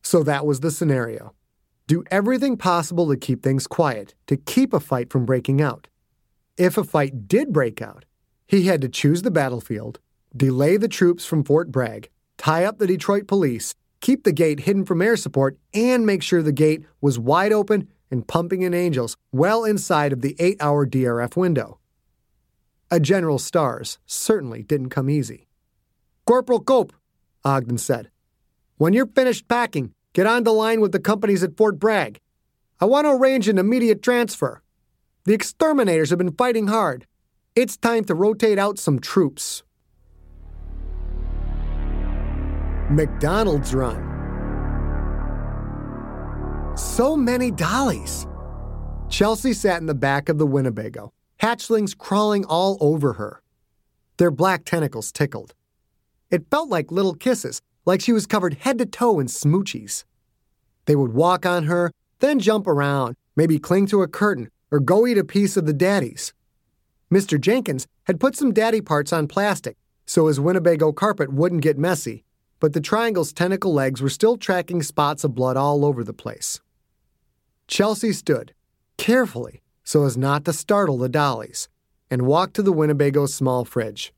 So 0.02 0.22
that 0.22 0.44
was 0.44 0.61
the 0.61 0.70
scenario. 0.70 1.35
Do 1.87 2.05
everything 2.11 2.59
possible 2.59 3.09
to 3.09 3.16
keep 3.16 3.42
things 3.42 3.66
quiet, 3.66 4.14
to 4.26 4.37
keep 4.37 4.74
a 4.74 4.81
fight 4.81 5.11
from 5.11 5.24
breaking 5.24 5.62
out. 5.62 5.88
If 6.59 6.76
a 6.76 6.85
fight 6.85 7.26
did 7.26 7.55
break 7.55 7.81
out, 7.81 8.05
he 8.46 8.64
had 8.64 8.83
to 8.83 8.88
choose 8.90 9.22
the 9.22 9.31
battlefield, 9.31 9.98
delay 10.37 10.76
the 10.76 10.88
troops 10.88 11.24
from 11.24 11.42
Fort 11.42 11.72
Bragg, 11.72 12.11
tie 12.37 12.66
up 12.66 12.76
the 12.76 12.87
Detroit 12.87 13.26
police, 13.26 13.74
keep 14.02 14.24
the 14.24 14.33
gate 14.33 14.61
hidden 14.61 14.85
from 14.85 15.00
air 15.00 15.16
support, 15.16 15.57
and 15.72 16.05
make 16.05 16.22
sure 16.22 16.42
the 16.42 16.52
gate 16.52 16.85
was 17.00 17.18
wide 17.18 17.55
open 17.55 17.88
and 18.12 18.29
pumping 18.29 18.62
in 18.62 18.75
angels 18.75 19.16
well 19.33 19.64
inside 19.64 20.12
of 20.12 20.20
the 20.20 20.37
eight 20.38 20.59
hour 20.61 20.87
DRF 20.87 21.35
window. 21.35 21.81
A 22.90 23.01
General 23.01 23.38
Stars 23.38 23.98
certainly 24.07 24.62
didn't 24.62 24.90
come 24.90 25.09
easy. 25.09 25.48
Corporal 26.27 26.61
Cope, 26.61 26.92
Ogden 27.42 27.79
said, 27.79 28.11
when 28.77 28.92
you're 28.92 29.07
finished 29.07 29.48
packing, 29.48 29.94
get 30.12 30.27
on 30.27 30.44
the 30.44 30.53
line 30.53 30.81
with 30.81 30.92
the 30.92 31.01
companies 31.01 31.42
at 31.42 31.57
Fort 31.57 31.79
Bragg. 31.79 32.20
I 32.81 32.85
want 32.85 33.07
to 33.07 33.12
arrange 33.12 33.48
an 33.48 33.59
immediate 33.59 34.03
transfer. 34.03 34.62
The 35.25 35.33
exterminators 35.33 36.11
have 36.11 36.18
been 36.18 36.33
fighting 36.33 36.66
hard. 36.66 37.07
It's 37.57 37.77
time 37.77 38.05
to 38.05 38.14
rotate 38.14 38.59
out 38.59 38.79
some 38.79 38.98
troops. 38.98 39.62
McDonald's 42.90 43.72
Run. 43.72 44.12
So 46.76 47.16
many 47.16 47.50
dollies. 47.50 48.26
Chelsea 49.08 49.52
sat 49.52 49.80
in 49.80 49.87
the 49.87 49.94
back 49.94 50.28
of 50.28 50.38
the 50.38 50.46
Winnebago, 50.46 51.12
hatchlings 51.40 51.96
crawling 51.96 52.44
all 52.44 52.78
over 52.80 53.14
her. 53.14 53.42
Their 54.16 54.30
black 54.30 54.64
tentacles 54.64 55.12
tickled. 55.12 55.54
It 56.30 56.50
felt 56.50 56.68
like 56.68 56.90
little 56.90 57.14
kisses, 57.14 57.61
like 57.85 58.00
she 58.00 58.12
was 58.12 58.26
covered 58.26 58.54
head 58.54 58.78
to 58.78 58.87
toe 58.87 59.20
in 59.20 59.26
smoochies. 59.26 60.04
They 60.87 60.96
would 60.96 61.12
walk 61.12 61.44
on 61.44 61.64
her, 61.64 61.92
then 62.20 62.38
jump 62.38 62.66
around, 62.66 63.16
maybe 63.37 63.58
cling 63.58 63.87
to 63.88 64.02
a 64.02 64.08
curtain 64.08 64.50
or 64.70 64.80
go 64.80 65.06
eat 65.06 65.18
a 65.18 65.24
piece 65.24 65.56
of 65.56 65.66
the 65.66 65.72
daddies. 65.72 66.32
Mr. 67.12 67.38
Jenkins 67.38 67.87
had 68.04 68.18
put 68.18 68.35
some 68.35 68.52
daddy 68.52 68.80
parts 68.80 69.12
on 69.12 69.28
plastic 69.28 69.76
so 70.06 70.26
his 70.26 70.40
Winnebago 70.40 70.92
carpet 70.92 71.32
wouldn't 71.32 71.62
get 71.62 71.78
messy, 71.78 72.24
but 72.61 72.72
the 72.72 72.80
triangle's 72.80 73.32
tentacle 73.32 73.72
legs 73.72 74.02
were 74.02 74.08
still 74.08 74.37
tracking 74.37 74.82
spots 74.82 75.24
of 75.24 75.35
blood 75.35 75.56
all 75.56 75.85
over 75.85 76.04
the 76.04 76.12
place. 76.12 76.61
Chelsea 77.66 78.12
stood, 78.12 78.55
carefully, 78.96 79.62
so 79.85 80.05
as 80.05 80.16
not 80.16 80.44
to 80.44 80.53
startle 80.53 80.98
the 80.98 81.09
dollies, 81.09 81.68
and 82.11 82.22
walked 82.22 82.55
to 82.55 82.62
the 82.62 82.72
Winnebago's 82.72 83.35
small 83.35 83.64
fridge. 83.64 84.12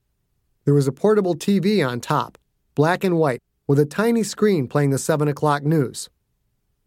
There 0.65 0.75
was 0.75 0.89
a 0.89 0.93
portable 0.93 1.35
TV 1.35 1.87
on 1.87 2.01
top, 2.01 2.39
black 2.75 3.05
and 3.05 3.17
white, 3.17 3.41
with 3.67 3.79
a 3.79 3.87
tiny 3.87 4.23
screen 4.23 4.69
playing 4.69 4.91
the 4.91 4.99
7 4.99 5.29
o'clock 5.29 5.63
news. 5.63 6.09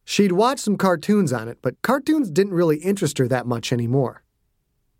She'd 0.04 0.32
watched 0.32 0.62
some 0.62 0.78
cartoons 0.78 1.34
on 1.34 1.48
it, 1.48 1.58
but 1.62 1.82
cartoons 1.82 2.30
didn't 2.30 2.54
really 2.54 2.78
interest 2.78 3.17
her 3.17 3.28
that 3.28 3.46
much 3.46 3.74
anymore. 3.74 4.24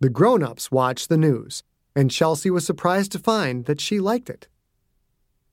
The 0.00 0.10
grown 0.10 0.42
ups 0.42 0.70
watched 0.70 1.08
the 1.08 1.16
news, 1.16 1.62
and 1.96 2.10
Chelsea 2.10 2.50
was 2.50 2.64
surprised 2.64 3.12
to 3.12 3.18
find 3.18 3.64
that 3.64 3.80
she 3.80 4.00
liked 4.00 4.30
it. 4.30 4.48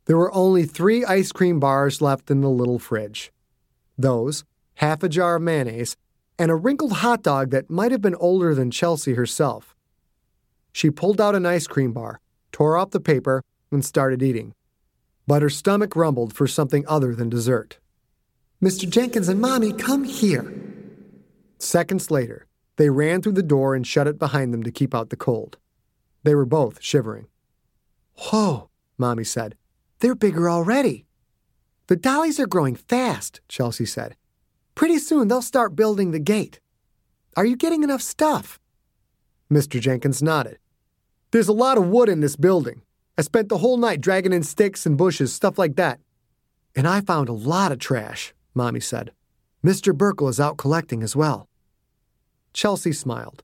There 0.05 0.17
were 0.17 0.33
only 0.33 0.65
three 0.65 1.03
ice 1.03 1.31
cream 1.31 1.59
bars 1.59 2.01
left 2.01 2.29
in 2.29 2.41
the 2.41 2.49
little 2.49 2.79
fridge. 2.79 3.31
Those, 3.97 4.43
half 4.75 5.03
a 5.03 5.09
jar 5.09 5.35
of 5.35 5.41
mayonnaise, 5.41 5.95
and 6.37 6.51
a 6.51 6.55
wrinkled 6.55 6.93
hot 6.93 7.23
dog 7.23 7.51
that 7.51 7.69
might 7.69 7.91
have 7.91 8.01
been 8.01 8.15
older 8.15 8.53
than 8.53 8.71
Chelsea 8.71 9.13
herself. 9.13 9.75
She 10.71 10.89
pulled 10.89 11.21
out 11.21 11.35
an 11.35 11.45
ice 11.45 11.67
cream 11.67 11.93
bar, 11.93 12.19
tore 12.51 12.77
off 12.77 12.91
the 12.91 12.99
paper, 12.99 13.41
and 13.71 13.83
started 13.83 14.21
eating. 14.21 14.53
But 15.27 15.41
her 15.41 15.49
stomach 15.49 15.95
rumbled 15.95 16.33
for 16.33 16.47
something 16.47 16.85
other 16.87 17.15
than 17.15 17.29
dessert. 17.29 17.79
Mr. 18.61 18.89
Jenkins 18.89 19.29
and 19.29 19.39
Mommy, 19.39 19.71
come 19.71 20.03
here. 20.03 20.53
Seconds 21.57 22.11
later, 22.11 22.45
they 22.77 22.89
ran 22.89 23.21
through 23.21 23.33
the 23.33 23.43
door 23.43 23.75
and 23.75 23.87
shut 23.87 24.07
it 24.07 24.19
behind 24.19 24.53
them 24.53 24.63
to 24.63 24.71
keep 24.71 24.93
out 24.93 25.09
the 25.09 25.15
cold. 25.15 25.57
They 26.23 26.35
were 26.35 26.45
both 26.45 26.81
shivering. 26.81 27.27
Whoa, 28.17 28.69
Mommy 28.97 29.23
said. 29.23 29.55
They're 29.99 30.15
bigger 30.15 30.49
already. 30.49 31.05
The 31.87 31.95
dollies 31.95 32.39
are 32.39 32.47
growing 32.47 32.75
fast, 32.75 33.41
Chelsea 33.47 33.85
said. 33.85 34.15
Pretty 34.75 34.99
soon 34.99 35.27
they'll 35.27 35.41
start 35.41 35.75
building 35.75 36.11
the 36.11 36.19
gate. 36.19 36.59
Are 37.37 37.45
you 37.45 37.55
getting 37.55 37.83
enough 37.83 38.01
stuff? 38.01 38.59
Mr. 39.51 39.79
Jenkins 39.79 40.21
nodded. 40.21 40.59
There's 41.31 41.47
a 41.47 41.53
lot 41.53 41.77
of 41.77 41.87
wood 41.87 42.09
in 42.09 42.19
this 42.19 42.35
building. 42.35 42.81
I 43.17 43.21
spent 43.21 43.47
the 43.49 43.59
whole 43.59 43.77
night 43.77 44.01
dragging 44.01 44.33
in 44.33 44.43
sticks 44.43 44.85
and 44.85 44.97
bushes, 44.97 45.33
stuff 45.33 45.57
like 45.57 45.75
that. 45.77 45.99
And 46.75 46.87
I 46.87 46.99
found 46.99 47.29
a 47.29 47.33
lot 47.33 47.71
of 47.71 47.79
trash, 47.79 48.33
Mommy 48.53 48.81
said. 48.81 49.11
Mr. 49.63 49.93
Burkle 49.93 50.29
is 50.29 50.39
out 50.39 50.57
collecting 50.57 51.01
as 51.01 51.15
well. 51.15 51.47
Chelsea 52.53 52.91
smiled. 52.91 53.43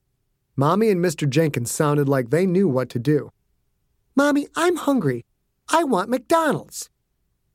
Mommy 0.54 0.90
and 0.90 1.02
Mr. 1.02 1.28
Jenkins 1.28 1.70
sounded 1.70 2.08
like 2.08 2.28
they 2.28 2.44
knew 2.44 2.68
what 2.68 2.90
to 2.90 2.98
do. 2.98 3.30
Mommy, 4.14 4.46
I'm 4.54 4.76
hungry. 4.76 5.24
I 5.70 5.84
want 5.84 6.10
McDonald's. 6.10 6.90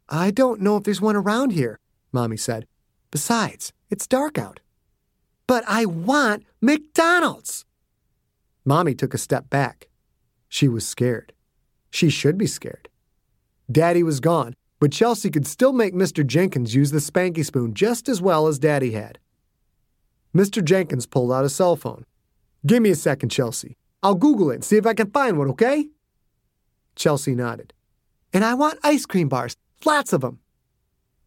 I 0.10 0.32
don't 0.32 0.62
know 0.62 0.78
if 0.78 0.84
there's 0.84 1.02
one 1.02 1.16
around 1.16 1.52
here, 1.52 1.80
Mommy 2.12 2.38
said. 2.38 2.66
Besides, 3.12 3.74
it's 3.90 4.08
dark 4.08 4.38
out. 4.38 4.60
But 5.48 5.64
I 5.68 5.86
want 5.86 6.44
McDonald's. 6.62 7.66
Mommy 8.66 8.94
took 8.94 9.14
a 9.14 9.18
step 9.18 9.50
back. 9.50 9.88
She 10.50 10.68
was 10.68 10.86
scared. 10.86 11.34
She 11.90 12.10
should 12.10 12.38
be 12.38 12.48
scared. 12.48 12.90
Daddy 13.72 14.04
was 14.04 14.20
gone, 14.20 14.56
but 14.80 14.92
Chelsea 14.92 15.30
could 15.30 15.48
still 15.48 15.74
make 15.74 15.94
Mr. 15.94 16.26
Jenkins 16.26 16.76
use 16.76 16.92
the 16.92 17.00
spanky 17.00 17.46
spoon 17.46 17.74
just 17.74 18.10
as 18.10 18.22
well 18.22 18.48
as 18.48 18.60
Daddy 18.60 18.92
had. 18.92 19.20
Mr. 20.36 20.64
Jenkins 20.64 21.06
pulled 21.06 21.32
out 21.32 21.46
a 21.46 21.50
cell 21.50 21.76
phone. 21.76 22.06
Give 22.66 22.84
me 22.84 22.90
a 22.90 22.96
second, 22.96 23.30
Chelsea. 23.30 23.78
I'll 24.04 24.16
Google 24.16 24.52
it 24.52 24.56
and 24.56 24.64
see 24.64 24.78
if 24.78 24.86
I 24.86 24.94
can 24.94 25.12
find 25.12 25.38
one, 25.38 25.50
okay? 25.50 25.88
Chelsea 26.96 27.36
nodded. 27.36 27.74
And 28.34 28.44
I 28.44 28.54
want 28.54 28.80
ice 28.84 29.06
cream 29.06 29.30
bars, 29.30 29.56
lots 29.86 30.14
of 30.14 30.22
them. 30.22 30.40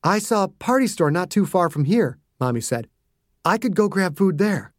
I 0.03 0.19
saw 0.19 0.45
a 0.45 0.49
party 0.49 0.87
store 0.87 1.11
not 1.11 1.29
too 1.29 1.45
far 1.45 1.69
from 1.69 1.85
here, 1.85 2.19
Mommy 2.39 2.63
said. 2.63 2.89
I 3.45 3.59
could 3.59 3.77
go 3.77 3.89
grab 3.89 4.17
food 4.17 4.39
there. 4.39 4.73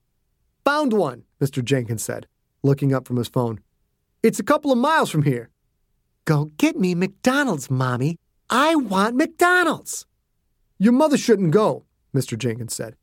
Found 0.66 0.94
one, 0.94 1.24
Mr. 1.40 1.64
Jenkins 1.64 2.04
said, 2.04 2.28
looking 2.64 2.94
up 2.94 3.08
from 3.08 3.18
his 3.18 3.28
phone. 3.28 3.60
It's 4.24 4.40
a 4.40 4.44
couple 4.44 4.72
of 4.72 4.78
miles 4.80 5.12
from 5.12 5.24
here. 5.24 5.50
Go 6.26 6.46
get 6.58 6.76
me 6.76 6.96
McDonald's, 6.96 7.70
Mommy. 7.70 8.18
I 8.50 8.76
want 8.76 9.16
McDonald's. 9.16 10.06
Your 10.80 10.94
mother 10.94 11.18
shouldn't 11.18 11.52
go, 11.52 11.86
Mr. 12.16 12.38
Jenkins 12.38 12.76
said. 12.76 12.96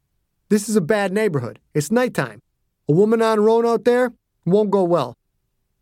This 0.48 0.68
is 0.68 0.76
a 0.76 0.80
bad 0.80 1.12
neighborhood. 1.12 1.60
It's 1.74 1.90
nighttime. 1.90 2.40
A 2.88 2.92
woman 2.92 3.22
on 3.22 3.38
her 3.38 3.48
own 3.48 3.66
out 3.66 3.84
there 3.84 4.12
won't 4.44 4.70
go 4.70 4.82
well. 4.82 5.16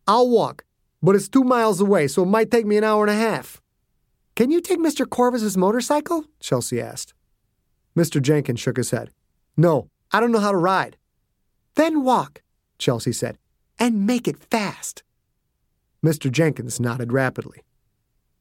I'll 0.07 0.29
walk, 0.29 0.65
but 1.03 1.15
it's 1.15 1.29
two 1.29 1.45
miles 1.45 1.81
away, 1.81 2.09
so 2.09 2.25
it 2.25 2.27
might 2.27 2.51
take 2.51 2.67
me 2.67 2.77
an 2.77 2.85
hour 2.85 3.05
and 3.07 3.11
a 3.11 3.19
half. 3.19 3.63
Can 4.37 4.51
you 4.51 4.61
take 4.61 4.79
Mr. 4.79 5.09
Corvez's 5.09 5.57
motorcycle? 5.57 6.27
Chelsea 6.41 6.79
asked. 6.79 7.15
Mr. 7.97 8.21
Jenkins 8.21 8.61
shook 8.61 8.77
his 8.77 8.91
head. 8.91 9.11
No, 9.57 9.89
I 10.13 10.21
don't 10.21 10.31
know 10.31 10.41
how 10.41 10.53
to 10.53 10.59
ride. 10.59 10.99
Then 11.75 12.05
walk, 12.05 12.43
Chelsea 12.79 13.13
said, 13.13 13.39
and 13.79 14.07
make 14.07 14.29
it 14.29 14.37
fast. 14.37 15.03
Mr. 16.05 16.31
Jenkins 16.31 16.79
nodded 16.79 17.15
rapidly. 17.15 17.63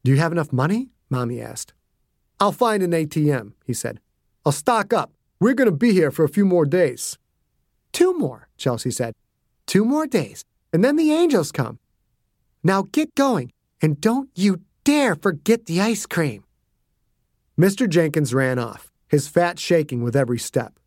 Do 0.04 0.12
you 0.12 0.18
have 0.18 0.34
enough 0.34 0.52
money? 0.52 0.90
Mommy 1.10 1.40
asked. 1.40 1.74
I'll 2.42 2.52
find 2.52 2.84
an 2.84 2.92
ATM, 2.92 3.54
he 3.66 3.74
said. 3.74 4.02
I'll 4.46 4.52
stock 4.52 4.92
up. 4.92 5.14
We're 5.40 5.54
going 5.54 5.70
to 5.70 5.76
be 5.76 5.94
here 5.94 6.12
for 6.12 6.26
a 6.26 6.30
few 6.30 6.44
more 6.44 6.66
days. 6.66 7.18
Two 7.94 8.18
more, 8.18 8.50
Chelsea 8.58 8.92
said. 8.92 9.14
Two 9.66 9.86
more 9.86 10.08
days, 10.08 10.44
and 10.74 10.84
then 10.84 10.98
the 10.98 11.14
angels 11.14 11.54
come. 11.54 11.80
Now 12.64 12.84
get 12.92 13.16
going, 13.16 13.54
and 13.82 14.02
don't 14.02 14.30
you 14.36 14.60
dare 14.86 15.15
forget 15.15 15.65
the 15.65 15.82
ice 15.82 16.06
cream. 16.06 16.45
Mr. 17.60 17.89
Jenkins 17.89 18.34
ran 18.34 18.58
off, 18.58 18.91
his 19.10 19.28
fat 19.28 19.60
shaking 19.60 20.04
with 20.04 20.15
every 20.15 20.39
step. 20.39 20.80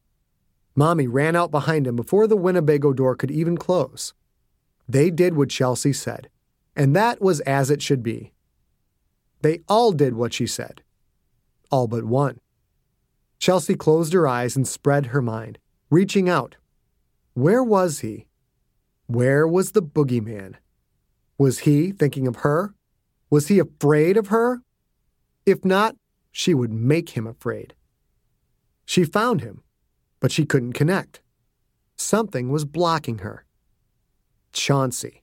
Mommy 0.75 1.07
ran 1.07 1.35
out 1.35 1.51
behind 1.51 1.87
him 1.87 1.97
before 1.97 2.27
the 2.27 2.37
Winnebago 2.37 2.93
door 2.93 3.17
could 3.17 3.31
even 3.31 3.59
close. 3.59 4.15
They 4.89 5.11
did 5.11 5.37
what 5.37 5.51
Chelsea 5.51 5.93
said, 5.93 6.31
and 6.77 6.95
that 6.95 7.21
was 7.21 7.41
as 7.41 7.71
it 7.71 7.83
should 7.83 8.03
be. 8.03 8.33
They 9.43 9.61
all 9.69 9.93
did 9.93 10.15
what 10.15 10.33
she 10.33 10.47
said. 10.47 10.83
All 11.71 11.89
but 11.89 12.05
one. 12.05 12.39
Chelsea 13.39 13.75
closed 13.75 14.13
her 14.13 14.27
eyes 14.27 14.57
and 14.57 14.67
spread 14.67 15.07
her 15.07 15.23
mind, 15.23 15.59
reaching 15.91 16.29
out. 16.29 16.57
Where 17.35 17.63
was 17.63 18.01
he? 18.01 18.27
Where 19.07 19.47
was 19.47 19.73
the 19.73 19.83
boogeyman? 19.83 20.55
Was 21.37 21.61
he 21.61 21.91
thinking 21.91 22.27
of 22.27 22.37
her? 22.37 22.75
Was 23.31 23.49
he 23.49 23.59
afraid 23.59 24.17
of 24.17 24.29
her? 24.29 24.63
If 25.45 25.65
not, 25.65 25.97
she 26.33 26.55
would 26.55 26.73
make 26.73 27.11
him 27.11 27.27
afraid. 27.27 27.75
She 28.85 29.05
found 29.05 29.41
him, 29.41 29.63
but 30.21 30.33
she 30.33 30.47
couldn't 30.47 30.73
connect. 30.73 31.21
Something 31.97 32.51
was 32.51 32.65
blocking 32.65 33.19
her. 33.19 33.45
Chauncey. 34.53 35.23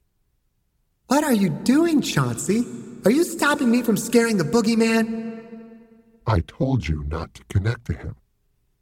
What 1.08 1.24
are 1.24 1.34
you 1.34 1.50
doing, 1.50 2.02
Chauncey? 2.02 2.66
Are 3.06 3.12
you 3.12 3.24
stopping 3.24 3.72
me 3.72 3.82
from 3.82 3.98
scaring 3.98 4.38
the 4.38 4.44
boogeyman? 4.44 5.40
I 6.28 6.40
told 6.42 6.88
you 6.88 7.06
not 7.08 7.34
to 7.36 7.44
connect 7.46 7.86
to 7.86 7.94
him. 7.94 8.16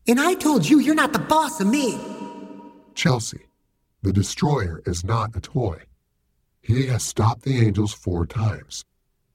And 0.08 0.20
I 0.20 0.34
told 0.34 0.68
you 0.68 0.80
you're 0.80 0.96
not 0.96 1.14
the 1.14 1.20
boss 1.20 1.60
of 1.60 1.68
me. 1.68 1.98
Chelsea, 2.94 3.46
the 4.02 4.14
destroyer 4.14 4.82
is 4.86 5.04
not 5.04 5.36
a 5.36 5.42
toy. 5.42 5.82
He 6.62 6.88
has 6.88 7.04
stopped 7.04 7.44
the 7.44 7.60
angels 7.66 7.94
four 7.94 8.26
times. 8.26 8.86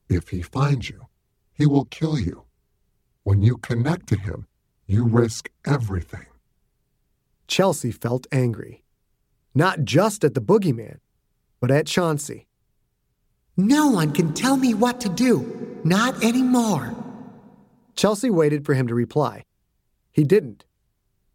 If 0.09 0.29
he 0.29 0.43
finds 0.43 0.89
you, 0.89 1.07
he 1.53 1.67
will 1.67 1.85
kill 1.85 2.19
you. 2.19 2.45
When 3.25 3.43
you 3.43 3.59
connect 3.59 4.07
to 4.09 4.17
him, 4.17 4.47
you 4.87 5.05
risk 5.05 5.51
everything. 5.67 6.27
Chelsea 7.47 7.91
felt 7.91 8.27
angry. 8.33 8.85
Not 9.55 9.85
just 9.85 10.25
at 10.25 10.35
the 10.35 10.41
boogeyman, 10.41 10.99
but 11.61 11.71
at 11.71 11.87
Chauncey. 11.87 12.47
No 13.57 13.89
one 13.89 14.13
can 14.13 14.33
tell 14.35 14.57
me 14.57 14.73
what 14.73 15.01
to 15.01 15.09
do. 15.09 15.81
Not 15.85 16.23
anymore. 16.23 16.95
Chelsea 17.97 18.31
waited 18.31 18.65
for 18.65 18.75
him 18.75 18.87
to 18.87 18.95
reply. 18.95 19.45
He 20.13 20.25
didn't. 20.25 20.65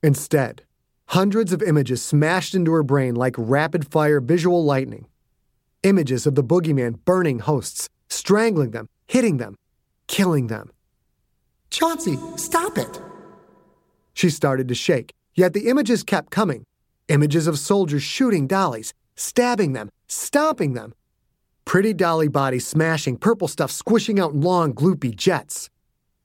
Instead, 0.01 0.63
hundreds 1.07 1.51
of 1.51 1.61
images 1.61 2.01
smashed 2.01 2.55
into 2.55 2.71
her 2.71 2.83
brain 2.83 3.15
like 3.15 3.35
rapid 3.37 3.91
fire 3.91 4.21
visual 4.21 4.63
lightning. 4.63 5.07
Images 5.83 6.25
of 6.25 6.35
the 6.35 6.43
boogeyman 6.43 6.99
burning 7.03 7.39
hosts, 7.39 7.89
strangling 8.23 8.71
them, 8.71 8.87
hitting 9.05 9.35
them, 9.35 9.57
killing 10.07 10.47
them. 10.47 10.71
Chauncey, 11.69 12.17
stop 12.37 12.77
it. 12.77 13.01
She 14.13 14.29
started 14.29 14.69
to 14.69 14.75
shake, 14.75 15.11
yet 15.35 15.51
the 15.51 15.67
images 15.67 16.03
kept 16.03 16.31
coming. 16.31 16.63
Images 17.09 17.47
of 17.47 17.59
soldiers 17.59 18.01
shooting 18.01 18.47
dollies, 18.47 18.93
stabbing 19.17 19.73
them, 19.73 19.89
stomping 20.07 20.71
them. 20.73 20.93
Pretty 21.65 21.93
dolly 21.93 22.29
bodies 22.29 22.65
smashing, 22.65 23.17
purple 23.17 23.49
stuff 23.49 23.71
squishing 23.71 24.21
out 24.21 24.33
long, 24.33 24.73
gloopy 24.73 25.13
jets. 25.13 25.69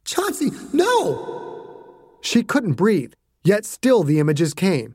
Chauncey, 0.04 0.52
no! 0.72 1.84
She 2.20 2.44
couldn't 2.44 2.74
breathe, 2.74 3.14
yet 3.42 3.64
still 3.64 4.04
the 4.04 4.20
images 4.20 4.54
came. 4.54 4.94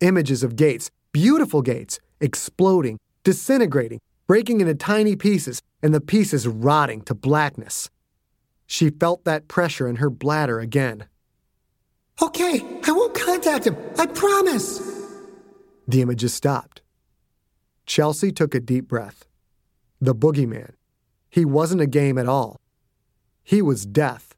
Images 0.00 0.42
of 0.42 0.56
gates, 0.56 0.90
beautiful 1.10 1.62
gates, 1.62 1.98
exploding, 2.20 2.98
disintegrating, 3.24 4.00
breaking 4.28 4.60
into 4.60 4.74
tiny 4.74 5.16
pieces, 5.16 5.62
and 5.82 5.94
the 5.94 6.00
pieces 6.00 6.46
rotting 6.46 7.00
to 7.00 7.14
blackness. 7.14 7.90
She 8.66 8.90
felt 8.90 9.24
that 9.24 9.48
pressure 9.48 9.88
in 9.88 9.96
her 9.96 10.10
bladder 10.10 10.60
again. 10.60 11.06
Okay, 12.20 12.62
I 12.86 12.92
won't 12.92 13.14
contact 13.14 13.66
him. 13.66 13.76
I 13.98 14.04
promise. 14.06 14.80
The 15.88 16.02
images 16.02 16.34
stopped. 16.34 16.82
Chelsea 17.86 18.30
took 18.30 18.54
a 18.54 18.60
deep 18.60 18.86
breath. 18.86 19.24
The 20.00 20.14
boogeyman. 20.14 20.72
He 21.30 21.46
wasn't 21.46 21.80
a 21.80 21.86
game 21.86 22.18
at 22.18 22.28
all. 22.28 22.60
He 23.42 23.62
was 23.62 23.86
death. 23.86 24.34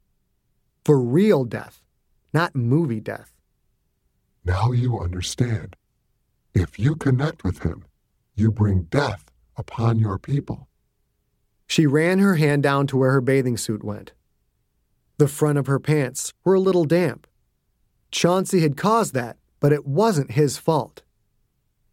For 0.85 0.99
real 0.99 1.43
death, 1.43 1.81
not 2.33 2.55
movie 2.55 3.01
death. 3.01 3.33
Now 4.45 4.71
you 4.71 4.99
understand. 4.99 5.75
If 6.53 6.79
you 6.79 6.95
connect 6.95 7.43
with 7.43 7.63
him, 7.63 7.83
you 8.35 8.51
bring 8.51 8.83
death 8.83 9.30
upon 9.61 9.95
mm-hmm. 9.95 10.05
your 10.05 10.19
people. 10.19 10.67
She 11.67 11.85
ran 11.85 12.19
her 12.19 12.35
hand 12.35 12.63
down 12.63 12.87
to 12.87 12.97
where 12.97 13.11
her 13.11 13.21
bathing 13.21 13.55
suit 13.55 13.83
went. 13.83 14.11
The 15.17 15.29
front 15.29 15.57
of 15.57 15.67
her 15.67 15.79
pants 15.79 16.33
were 16.43 16.55
a 16.55 16.59
little 16.59 16.83
damp. 16.83 17.27
Chauncey 18.11 18.59
had 18.59 18.75
caused 18.75 19.13
that, 19.13 19.37
but 19.61 19.71
it 19.71 19.85
wasn't 19.85 20.31
his 20.31 20.57
fault. 20.57 21.03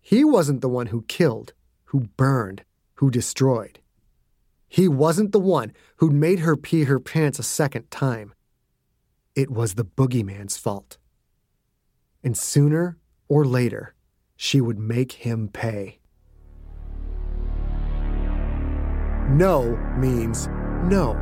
He 0.01 0.25
wasn't 0.25 0.63
the 0.63 0.69
one 0.69 0.87
who 0.87 1.03
killed, 1.03 1.53
who 1.85 2.09
burned, 2.17 2.65
who 2.95 3.11
destroyed. 3.11 3.79
He 4.67 4.89
wasn't 4.89 5.33
the 5.33 5.39
one 5.39 5.73
who'd 5.97 6.13
made 6.13 6.41
her 6.41 6.57
pee 6.57 6.85
her 6.85 6.99
pants 6.99 7.39
a 7.39 7.43
second 7.43 7.91
time. 7.91 8.35
It 9.37 9.51
was 9.51 9.75
the 9.75 9.85
boogeyman's 9.85 10.57
fault. 10.57 10.99
And 12.25 12.37
sooner 12.37 12.99
or 13.29 13.45
later, 13.45 13.95
she 14.37 14.61
would 14.61 14.79
make 14.79 15.13
him 15.13 15.49
pay. 15.49 15.98
No 19.29 19.77
means 19.99 20.49
no. 20.85 21.17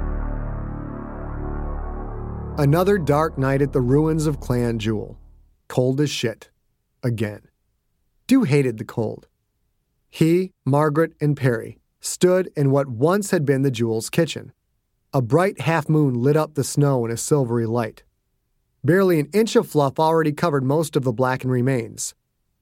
Another 2.57 2.99
dark 2.99 3.37
night 3.37 3.61
at 3.61 3.73
the 3.73 3.81
ruins 3.81 4.27
of 4.27 4.41
Clan 4.41 4.79
Jewel. 4.79 5.19
Cold 5.69 6.01
as 6.01 6.09
shit. 6.09 6.51
Again. 7.03 7.43
Dew 8.27 8.45
hated 8.45 8.79
the 8.79 8.85
cold. 8.85 9.27
He, 10.09 10.53
Margaret, 10.65 11.13
and 11.21 11.37
Perry 11.37 11.79
stood 12.01 12.51
in 12.57 12.71
what 12.71 12.89
once 12.89 13.33
had 13.33 13.45
been 13.45 13.63
the 13.63 13.71
Jewel's 13.71 14.09
kitchen. 14.09 14.53
A 15.13 15.21
bright 15.21 15.61
half 15.63 15.89
moon 15.89 16.15
lit 16.15 16.37
up 16.37 16.55
the 16.55 16.65
snow 16.65 17.05
in 17.05 17.11
a 17.11 17.17
silvery 17.17 17.67
light. 17.67 18.05
Barely 18.85 19.19
an 19.19 19.29
inch 19.33 19.57
of 19.57 19.67
fluff 19.69 19.99
already 19.99 20.33
covered 20.33 20.63
most 20.63 20.95
of 20.95 21.03
the 21.03 21.13
blackened 21.13 21.53
remains. 21.53 22.15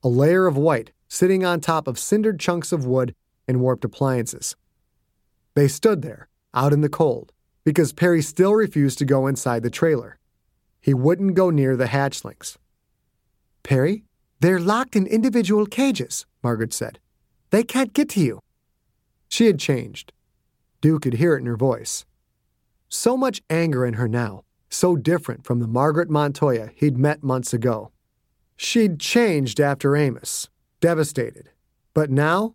A 0.03 0.09
layer 0.09 0.47
of 0.47 0.57
white 0.57 0.93
sitting 1.07 1.45
on 1.45 1.61
top 1.61 1.87
of 1.87 1.99
cindered 1.99 2.41
chunks 2.41 2.73
of 2.73 2.87
wood 2.87 3.15
and 3.47 3.61
warped 3.61 3.85
appliances. 3.85 4.57
They 5.55 5.69
stood 5.69 6.03
there, 6.03 6.29
out 6.53 6.73
in 6.73 6.81
the 6.81 6.89
cold, 6.89 7.33
because 7.65 7.93
Perry 7.93 8.23
still 8.23 8.55
refused 8.55 8.99
to 8.99 9.05
go 9.05 9.27
inside 9.27 9.63
the 9.63 9.71
trailer. 9.71 10.19
He 10.81 10.95
wouldn't 10.95 11.35
go 11.35 11.51
near 11.51 11.77
the 11.77 11.87
hatchlings. 11.87 12.57
Perry, 13.63 14.05
they're 14.41 14.61
locked 14.61 14.97
in 14.97 15.07
individual 15.07 15.65
cages, 15.67 16.27
Margaret 16.43 16.73
said. 16.73 16.99
They 17.51 17.63
can't 17.63 17.95
get 17.95 18.09
to 18.11 18.21
you. 18.21 18.41
She 19.29 19.47
had 19.47 19.59
changed. 19.59 20.13
Dew 20.81 20.99
could 20.99 21.15
hear 21.15 21.35
it 21.35 21.41
in 21.41 21.47
her 21.47 21.57
voice. 21.57 22.05
So 22.89 23.17
much 23.17 23.43
anger 23.49 23.87
in 23.87 23.95
her 23.95 24.09
now, 24.09 24.45
so 24.69 24.97
different 24.97 25.45
from 25.45 25.61
the 25.61 25.67
Margaret 25.67 26.11
Montoya 26.11 26.71
he'd 26.75 26.99
met 26.99 27.23
months 27.23 27.55
ago. 27.55 27.91
She'd 28.57 29.01
changed 29.01 29.61
after 29.61 29.97
Amos, 29.97 30.49
devastated. 30.81 31.51
But 31.95 32.11
now 32.11 32.55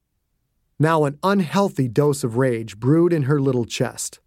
now, 0.80 1.04
an 1.04 1.20
unhealthy 1.24 1.88
dose 1.90 2.24
of 2.24 2.38
rage 2.38 2.80
brewed 2.80 3.12
in 3.12 3.24
her 3.24 3.42
little 3.42 3.66
chest. 3.66 4.20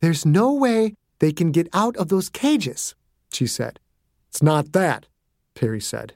There's 0.00 0.26
no 0.26 0.52
way 0.52 0.94
they 1.18 1.32
can 1.32 1.50
get 1.50 1.68
out 1.72 1.96
of 1.96 2.08
those 2.08 2.28
cages, 2.28 2.94
she 3.32 3.46
said. 3.46 3.80
It's 4.28 4.42
not 4.42 4.72
that, 4.72 5.06
Perry 5.54 5.80
said. 5.80 6.14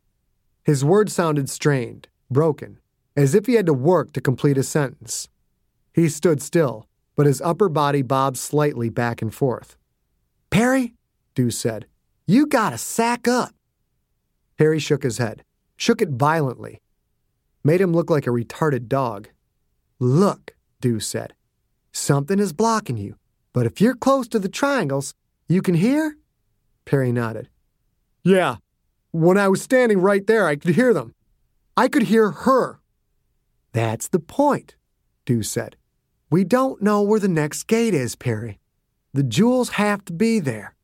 His 0.62 0.84
words 0.84 1.12
sounded 1.12 1.48
strained, 1.48 2.08
broken, 2.30 2.78
as 3.16 3.34
if 3.34 3.46
he 3.46 3.54
had 3.54 3.66
to 3.66 3.74
work 3.74 4.12
to 4.12 4.20
complete 4.20 4.58
a 4.58 4.62
sentence. 4.62 5.28
He 5.92 6.08
stood 6.08 6.42
still, 6.42 6.86
but 7.16 7.26
his 7.26 7.40
upper 7.40 7.68
body 7.68 8.02
bobbed 8.02 8.36
slightly 8.36 8.90
back 8.90 9.22
and 9.22 9.34
forth. 9.34 9.76
Perry, 10.50 10.94
Dew 11.34 11.50
said, 11.50 11.86
you 12.26 12.46
gotta 12.46 12.78
sack 12.78 13.26
up. 13.26 13.54
Perry 14.56 14.78
shook 14.78 15.02
his 15.02 15.18
head, 15.18 15.42
shook 15.76 16.00
it 16.00 16.10
violently, 16.10 16.80
made 17.64 17.80
him 17.80 17.92
look 17.92 18.10
like 18.10 18.26
a 18.26 18.30
retarded 18.30 18.86
dog. 18.86 19.28
Look, 20.02 20.56
Dew 20.80 20.98
said. 20.98 21.32
Something 21.92 22.40
is 22.40 22.52
blocking 22.52 22.96
you, 22.96 23.18
but 23.52 23.66
if 23.66 23.80
you're 23.80 23.94
close 23.94 24.26
to 24.30 24.40
the 24.40 24.48
triangles, 24.48 25.14
you 25.46 25.62
can 25.62 25.76
hear? 25.76 26.16
Perry 26.84 27.12
nodded. 27.12 27.48
Yeah. 28.24 28.56
When 29.12 29.38
I 29.38 29.46
was 29.46 29.62
standing 29.62 30.00
right 30.00 30.26
there, 30.26 30.48
I 30.48 30.56
could 30.56 30.74
hear 30.74 30.92
them. 30.92 31.14
I 31.76 31.86
could 31.86 32.02
hear 32.02 32.32
her. 32.32 32.80
That's 33.72 34.08
the 34.08 34.18
point, 34.18 34.74
Dew 35.24 35.44
said. 35.44 35.76
We 36.30 36.42
don't 36.42 36.82
know 36.82 37.00
where 37.02 37.20
the 37.20 37.28
next 37.28 37.68
gate 37.68 37.94
is, 37.94 38.16
Perry. 38.16 38.58
The 39.14 39.22
jewels 39.22 39.68
have 39.68 40.04
to 40.06 40.12
be 40.12 40.40
there. 40.40 40.74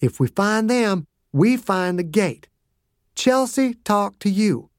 If 0.00 0.20
we 0.20 0.28
find 0.28 0.70
them, 0.70 1.08
we 1.32 1.56
find 1.56 1.98
the 1.98 2.04
gate. 2.04 2.46
Chelsea 3.16 3.74
talked 3.74 4.20
to 4.20 4.30
you. 4.30 4.70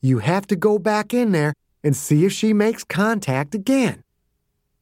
You 0.00 0.20
have 0.20 0.46
to 0.46 0.54
go 0.54 0.78
back 0.78 1.12
in 1.12 1.32
there 1.32 1.52
and 1.82 1.96
see 1.96 2.24
if 2.24 2.32
she 2.32 2.52
makes 2.52 2.84
contact 2.84 3.54
again. 3.54 4.02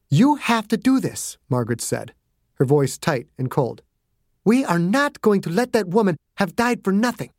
You 0.09 0.35
have 0.35 0.67
to 0.69 0.77
do 0.77 0.99
this, 0.99 1.37
Margaret 1.49 1.81
said, 1.81 2.13
her 2.55 2.65
voice 2.65 2.97
tight 2.97 3.27
and 3.37 3.49
cold. 3.49 3.81
We 4.43 4.65
are 4.65 4.79
not 4.79 5.21
going 5.21 5.41
to 5.41 5.49
let 5.49 5.73
that 5.73 5.89
woman 5.89 6.17
have 6.37 6.55
died 6.55 6.83
for 6.83 6.91
nothing. 6.91 7.31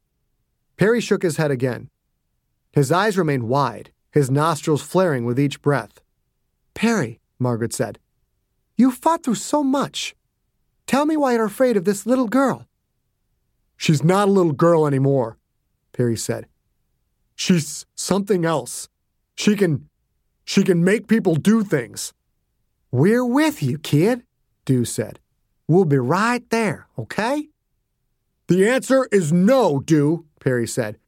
Perry 0.76 1.00
shook 1.00 1.22
his 1.22 1.36
head 1.36 1.50
again. 1.50 1.88
His 2.72 2.92
eyes 2.92 3.18
remained 3.18 3.48
wide, 3.48 3.90
his 4.10 4.30
nostrils 4.30 4.82
flaring 4.82 5.24
with 5.24 5.38
each 5.38 5.60
breath. 5.60 6.00
Perry, 6.74 7.20
Margaret 7.38 7.72
said, 7.72 7.98
you 8.80 8.90
fought 8.90 9.22
through 9.22 9.34
so 9.34 9.62
much. 9.62 10.14
Tell 10.86 11.04
me 11.04 11.14
why 11.14 11.34
you're 11.34 11.44
afraid 11.44 11.76
of 11.76 11.84
this 11.84 12.06
little 12.06 12.28
girl. 12.28 12.66
She's 13.76 14.02
not 14.02 14.26
a 14.26 14.30
little 14.30 14.52
girl 14.52 14.86
anymore, 14.86 15.36
Perry 15.92 16.16
said. 16.16 16.46
She's 17.34 17.84
something 17.94 18.46
else. 18.46 18.88
She 19.40 19.56
can 19.56 19.88
she 20.44 20.62
can 20.62 20.84
make 20.84 21.08
people 21.08 21.34
do 21.34 21.64
things. 21.64 22.12
We're 22.90 23.24
with 23.24 23.62
you, 23.62 23.78
kid, 23.78 24.22
Dew 24.66 24.84
said. 24.84 25.18
We'll 25.66 25.86
be 25.86 25.96
right 25.96 26.44
there, 26.50 26.88
okay? 26.98 27.48
The 28.48 28.68
answer 28.68 29.08
is 29.10 29.32
no, 29.32 29.80
Dew, 29.80 30.26
Perry 30.40 30.66
said. 30.66 30.98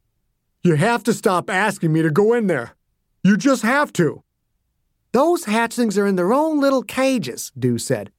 You 0.63 0.73
have 0.73 1.03
to 1.03 1.13
stop 1.13 1.47
asking 1.47 1.93
me 1.93 2.01
to 2.01 2.09
go 2.09 2.33
in 2.33 2.47
there. 2.47 2.75
You 3.23 3.37
just 3.37 3.61
have 3.61 3.93
to. 3.93 4.23
Those 5.11 5.45
hatchlings 5.45 5.95
are 5.99 6.07
in 6.07 6.15
their 6.15 6.33
own 6.33 6.59
little 6.59 6.81
cages, 6.81 7.51
Dew 7.59 7.77
said. 7.77 8.09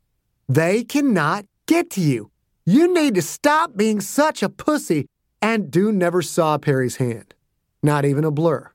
They 0.48 0.84
cannot 0.84 1.46
get 1.66 1.90
to 1.90 2.00
you. 2.00 2.30
You 2.64 2.94
need 2.94 3.16
to 3.16 3.22
stop 3.22 3.76
being 3.76 4.00
such 4.00 4.44
a 4.44 4.48
pussy. 4.48 5.06
And 5.42 5.72
Dew 5.72 5.90
never 5.90 6.22
saw 6.22 6.56
Perry's 6.56 6.98
hand, 6.98 7.34
not 7.82 8.04
even 8.04 8.24
a 8.24 8.30
blur. 8.30 8.73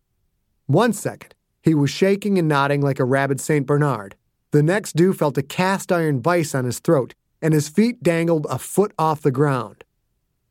One 0.69 0.93
second, 0.93 1.33
he 1.63 1.73
was 1.73 1.89
shaking 1.89 2.37
and 2.37 2.47
nodding 2.47 2.79
like 2.79 2.99
a 2.99 3.03
rabid 3.03 3.41
St. 3.41 3.65
Bernard. 3.65 4.15
The 4.51 4.61
next 4.61 4.95
Dew 4.95 5.13
felt 5.13 5.35
a 5.35 5.41
cast 5.41 5.91
iron 5.91 6.21
vice 6.21 6.53
on 6.53 6.63
his 6.65 6.77
throat, 6.77 7.15
and 7.41 7.55
his 7.55 7.69
feet 7.69 8.03
dangled 8.03 8.45
a 8.51 8.59
foot 8.59 8.93
off 8.99 9.23
the 9.23 9.31
ground. 9.31 9.83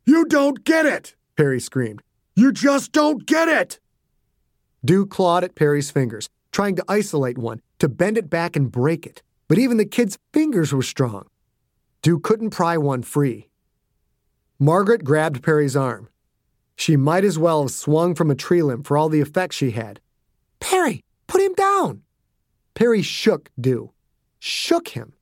You 0.05 0.25
don't 0.25 0.65
get 0.65 0.87
it, 0.87 1.15
Perry 1.37 1.61
screamed. 1.61 2.03
You 2.35 2.51
just 2.51 2.91
don't 2.91 3.27
get 3.27 3.47
it. 3.47 3.79
Dew 4.85 5.07
clawed 5.07 5.45
at 5.45 5.55
Perry's 5.55 5.93
fingers, 5.93 6.29
trying 6.51 6.75
to 6.75 6.85
isolate 6.89 7.39
one, 7.39 7.61
to 7.79 7.89
bend 7.89 8.19
it 8.19 8.29
back 8.29 8.57
and 8.57 8.73
break 8.73 9.07
it. 9.07 9.23
But 9.47 9.59
even 9.59 9.77
the 9.77 9.85
kid's 9.85 10.19
fingers 10.33 10.73
were 10.73 10.83
strong. 10.83 11.29
Dew 12.03 12.19
couldn't 12.19 12.51
pry 12.51 12.77
one 12.77 13.05
free. 13.05 13.51
Margaret 14.59 15.05
grabbed 15.05 15.45
Perry's 15.45 15.77
arm. 15.77 16.09
She 16.75 16.97
might 16.97 17.25
as 17.25 17.39
well 17.39 17.63
have 17.63 17.71
swung 17.71 18.17
from 18.17 18.33
a 18.33 18.35
tree 18.35 18.65
limb 18.65 18.83
for 18.83 18.99
all 18.99 19.09
the 19.09 19.21
effect 19.21 19.55
she 19.55 19.71
had. 19.71 20.01
Perry, 20.61 21.05
put 21.27 21.41
him 21.41 21.55
down. 21.55 22.03
Perry 22.75 23.03
shook 23.03 23.51
Dew. 23.61 23.93
Shook 24.39 24.89
him. 24.89 25.15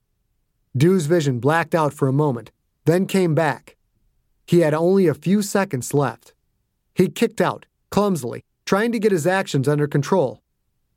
Dew's 0.77 1.07
vision 1.07 1.41
blacked 1.41 1.75
out 1.75 1.95
for 1.95 2.07
a 2.07 2.13
moment, 2.13 2.51
then 2.85 3.07
came 3.07 3.35
back. 3.35 3.77
He 4.47 4.61
had 4.61 4.75
only 4.75 5.07
a 5.07 5.15
few 5.15 5.43
seconds 5.43 5.95
left. 5.95 6.35
He 6.95 7.09
kicked 7.09 7.41
out, 7.41 7.67
clumsily, 7.91 8.45
trying 8.65 8.93
to 8.93 8.99
get 8.99 9.13
his 9.13 9.27
actions 9.27 9.69
under 9.69 9.87
control. 9.87 10.43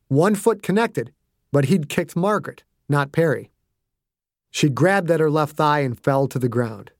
One 0.07 0.35
foot 0.35 0.61
connected, 0.61 1.13
but 1.51 1.65
he'd 1.65 1.89
kicked 1.89 2.15
Margaret, 2.15 2.63
not 2.87 3.11
Perry. 3.11 3.51
She 4.51 4.69
grabbed 4.69 5.11
at 5.11 5.19
her 5.19 5.29
left 5.29 5.55
thigh 5.55 5.79
and 5.79 5.97
fell 5.97 6.27
to 6.27 6.39
the 6.39 6.49
ground. 6.49 6.91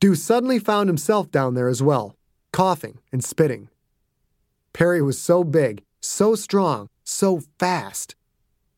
Dew 0.00 0.14
suddenly 0.14 0.58
found 0.58 0.88
himself 0.88 1.30
down 1.30 1.54
there 1.54 1.68
as 1.68 1.82
well, 1.82 2.16
coughing 2.52 2.98
and 3.12 3.22
spitting. 3.24 3.68
Perry 4.72 5.02
was 5.02 5.20
so 5.20 5.42
big, 5.42 5.82
so 6.00 6.34
strong, 6.34 6.88
so 7.04 7.42
fast. 7.58 8.14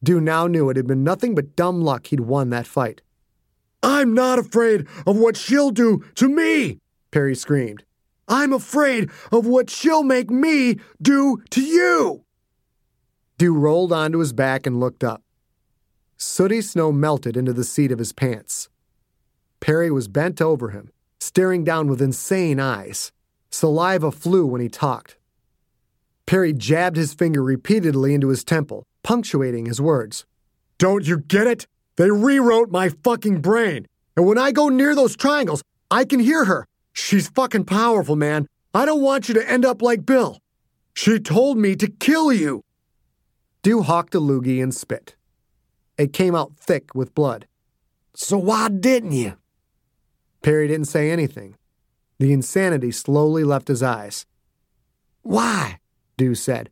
Dew 0.03 0.21
now 0.21 0.47
knew 0.47 0.71
it 0.71 0.77
had 0.77 0.87
been 0.87 1.05
nothing 1.05 1.35
but 1.35 1.57
dumb 1.57 1.83
luck 1.83 2.07
he'd 2.07 2.21
won 2.21 2.51
that 2.51 2.67
fight. 2.67 3.03
I'm 3.83 4.15
not 4.15 4.39
afraid 4.39 4.87
of 5.07 5.19
what 5.19 5.37
she'll 5.37 5.71
do 5.71 6.05
to 6.17 6.29
me, 6.29 6.79
Perry 7.11 7.35
screamed. 7.35 7.85
I'm 8.29 8.53
afraid 8.53 9.11
of 9.33 9.47
what 9.47 9.71
she'll 9.71 10.05
make 10.05 10.31
me 10.31 10.79
do 11.03 11.43
to 11.51 11.61
you. 11.61 12.25
Dew 13.39 13.55
rolled 13.55 13.93
onto 13.93 14.19
his 14.19 14.33
back 14.33 14.67
and 14.67 14.79
looked 14.79 15.03
up. 15.03 15.23
Sooty 16.17 16.61
snow 16.61 16.93
melted 16.93 17.37
into 17.37 17.53
the 17.53 17.65
seat 17.65 17.91
of 17.91 17.99
his 17.99 18.13
pants. 18.13 18.69
Perry 19.61 19.91
was 19.91 20.09
bent 20.09 20.41
over 20.41 20.71
him, 20.71 20.91
staring 21.19 21.65
down 21.65 21.89
with 21.89 22.03
insane 22.03 22.61
eyes. 22.61 23.13
Saliva 23.51 24.13
flew 24.13 24.47
when 24.47 24.61
he 24.61 24.69
talked. 24.69 25.17
Perry 26.31 26.53
jabbed 26.53 26.97
his 26.97 27.13
finger 27.13 27.43
repeatedly 27.43 28.15
into 28.15 28.29
his 28.29 28.45
temple, 28.45 28.87
punctuating 29.03 29.67
his 29.67 29.81
words. 29.81 30.27
Don't 30.79 31.05
you 31.05 31.19
get 31.19 31.49
it? 31.49 31.67
They 31.97 32.09
rewrote 32.09 32.71
my 32.71 32.91
fucking 33.03 33.41
brain. 33.41 33.89
And 34.17 34.25
when 34.25 34.39
I 34.39 34.53
go 34.53 34.69
near 34.69 34.95
those 34.95 35.17
triangles, 35.17 35.65
I 35.91 36.05
can 36.05 36.21
hear 36.21 36.45
her. 36.45 36.69
She's 36.93 37.29
fucking 37.31 37.65
powerful, 37.65 38.15
man. 38.15 38.47
I 38.73 38.85
don't 38.85 39.03
want 39.03 39.29
you 39.29 39.35
to 39.35 39.51
end 39.51 39.65
up 39.65 39.83
like 39.83 40.07
Bill. 40.07 40.39
She 40.95 41.19
told 41.19 41.59
me 41.59 41.75
to 41.75 41.91
kill 41.91 42.33
you. 42.33 42.63
Dew 43.65 43.83
hawked 43.83 44.15
a 44.15 44.21
loogie 44.21 44.63
and 44.63 44.73
spit. 44.73 45.17
It 45.99 46.13
came 46.13 46.37
out 46.37 46.53
thick 46.57 46.95
with 46.95 47.13
blood. 47.13 47.49
So 48.15 48.39
why 48.39 48.69
didn't 48.69 49.19
you? 49.19 49.37
Perry 50.43 50.69
didn't 50.69 50.87
say 50.87 51.11
anything. 51.11 51.57
The 52.21 52.33
insanity 52.33 52.93
slowly 52.93 53.43
left 53.43 53.67
his 53.67 53.83
eyes. 53.83 54.27
Why? 55.23 55.81
Dew 56.21 56.35
said. 56.35 56.69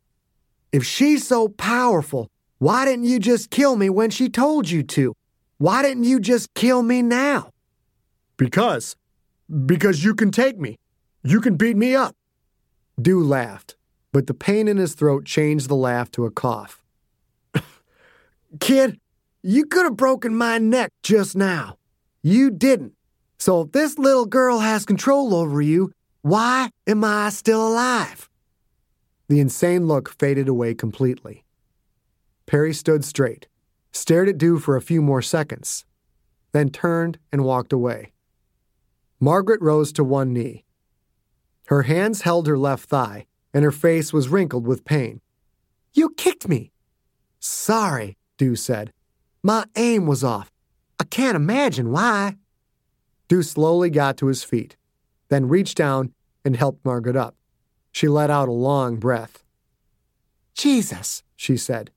If 0.71 0.85
she's 0.85 1.25
so 1.25 1.47
powerful, 1.47 2.29
why 2.59 2.85
didn't 2.85 3.05
you 3.05 3.17
just 3.17 3.49
kill 3.49 3.75
me 3.75 3.89
when 3.89 4.11
she 4.11 4.29
told 4.29 4.69
you 4.69 4.83
to? 4.83 5.15
Why 5.57 5.81
didn't 5.81 6.03
you 6.03 6.19
just 6.19 6.53
kill 6.53 6.83
me 6.83 7.01
now? 7.01 7.49
Because. 8.37 8.95
Because 9.65 10.03
you 10.03 10.13
can 10.13 10.29
take 10.29 10.59
me. 10.59 10.77
You 11.23 11.41
can 11.41 11.55
beat 11.55 11.75
me 11.75 11.95
up. 11.95 12.15
Dew 13.01 13.23
laughed, 13.23 13.75
but 14.11 14.27
the 14.27 14.35
pain 14.35 14.67
in 14.67 14.77
his 14.77 14.93
throat 14.93 15.25
changed 15.25 15.67
the 15.67 15.75
laugh 15.75 16.11
to 16.11 16.25
a 16.25 16.31
cough. 16.31 16.83
Kid, 18.59 18.99
you 19.41 19.65
could 19.65 19.85
have 19.85 19.97
broken 19.97 20.35
my 20.35 20.59
neck 20.59 20.91
just 21.01 21.35
now. 21.35 21.77
You 22.21 22.51
didn't. 22.51 22.93
So 23.39 23.61
if 23.61 23.71
this 23.71 23.97
little 23.97 24.27
girl 24.27 24.59
has 24.59 24.85
control 24.85 25.33
over 25.33 25.59
you, 25.59 25.91
why 26.21 26.69
am 26.85 27.03
I 27.03 27.29
still 27.29 27.67
alive? 27.67 28.28
The 29.29 29.39
insane 29.39 29.85
look 29.85 30.09
faded 30.09 30.47
away 30.47 30.73
completely. 30.73 31.45
Perry 32.47 32.73
stood 32.73 33.05
straight, 33.05 33.47
stared 33.91 34.27
at 34.27 34.39
Dew 34.39 34.57
for 34.57 34.75
a 34.75 34.81
few 34.81 35.03
more 35.03 35.21
seconds, 35.21 35.85
then 36.51 36.71
turned 36.71 37.19
and 37.31 37.45
walked 37.45 37.71
away. 37.71 38.11
Margaret 39.19 39.61
rose 39.61 39.93
to 39.93 40.03
one 40.03 40.33
knee. 40.33 40.65
Her 41.67 41.83
hands 41.83 42.21
held 42.21 42.47
her 42.47 42.57
left 42.57 42.89
thigh, 42.89 43.27
and 43.53 43.63
her 43.63 43.71
face 43.71 44.11
was 44.11 44.29
wrinkled 44.29 44.65
with 44.65 44.83
pain. 44.83 45.21
You 45.93 46.09
kicked 46.09 46.47
me. 46.47 46.71
Sorry, 47.39 48.17
Dew 48.39 48.55
said. 48.55 48.91
My 49.43 49.65
aim 49.75 50.07
was 50.07 50.23
off. 50.23 50.51
I 50.99 51.03
can't 51.03 51.35
imagine 51.35 51.91
why. 51.91 52.37
Dew 53.27 53.43
slowly 53.43 53.91
got 53.91 54.17
to 54.17 54.25
his 54.25 54.43
feet, 54.43 54.75
then 55.29 55.47
reached 55.47 55.77
down 55.77 56.13
and 56.43 56.55
helped 56.55 56.83
Margaret 56.83 57.15
up. 57.15 57.35
She 57.91 58.07
let 58.07 58.29
out 58.29 58.47
a 58.47 58.53
long 58.53 58.97
breath. 58.97 59.43
Jesus, 60.53 61.23
she 61.35 61.57
said. 61.57 61.91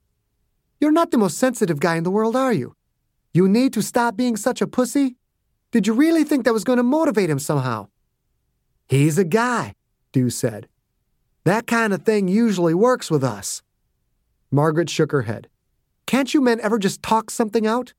You're 0.81 0.93
not 0.93 1.11
the 1.11 1.19
most 1.19 1.39
sensitive 1.39 1.81
guy 1.81 1.97
in 1.97 2.05
the 2.05 2.11
world, 2.11 2.37
are 2.37 2.53
you? 2.53 2.75
You 3.33 3.49
need 3.49 3.73
to 3.75 3.83
stop 3.83 4.17
being 4.17 4.37
such 4.37 4.61
a 4.61 4.67
pussy? 4.67 5.17
Did 5.71 5.87
you 5.87 5.95
really 5.95 6.25
think 6.25 6.45
that 6.45 6.53
was 6.53 6.65
going 6.65 6.77
to 6.77 6.83
motivate 6.83 7.31
him 7.31 7.39
somehow? 7.39 7.89
He's 8.89 9.17
a 9.17 9.25
guy, 9.25 9.75
Dew 10.13 10.29
said. 10.29 10.69
That 11.45 11.67
kind 11.67 11.93
of 11.93 12.03
thing 12.03 12.29
usually 12.29 12.75
works 12.75 13.11
with 13.11 13.25
us. 13.25 13.63
Margaret 14.51 14.91
shook 14.91 15.13
her 15.13 15.23
head. 15.23 15.49
Can't 16.07 16.35
you 16.35 16.41
men 16.41 16.61
ever 16.61 16.79
just 16.79 17.03
talk 17.03 17.31
something 17.31 17.67
out? 17.67 17.95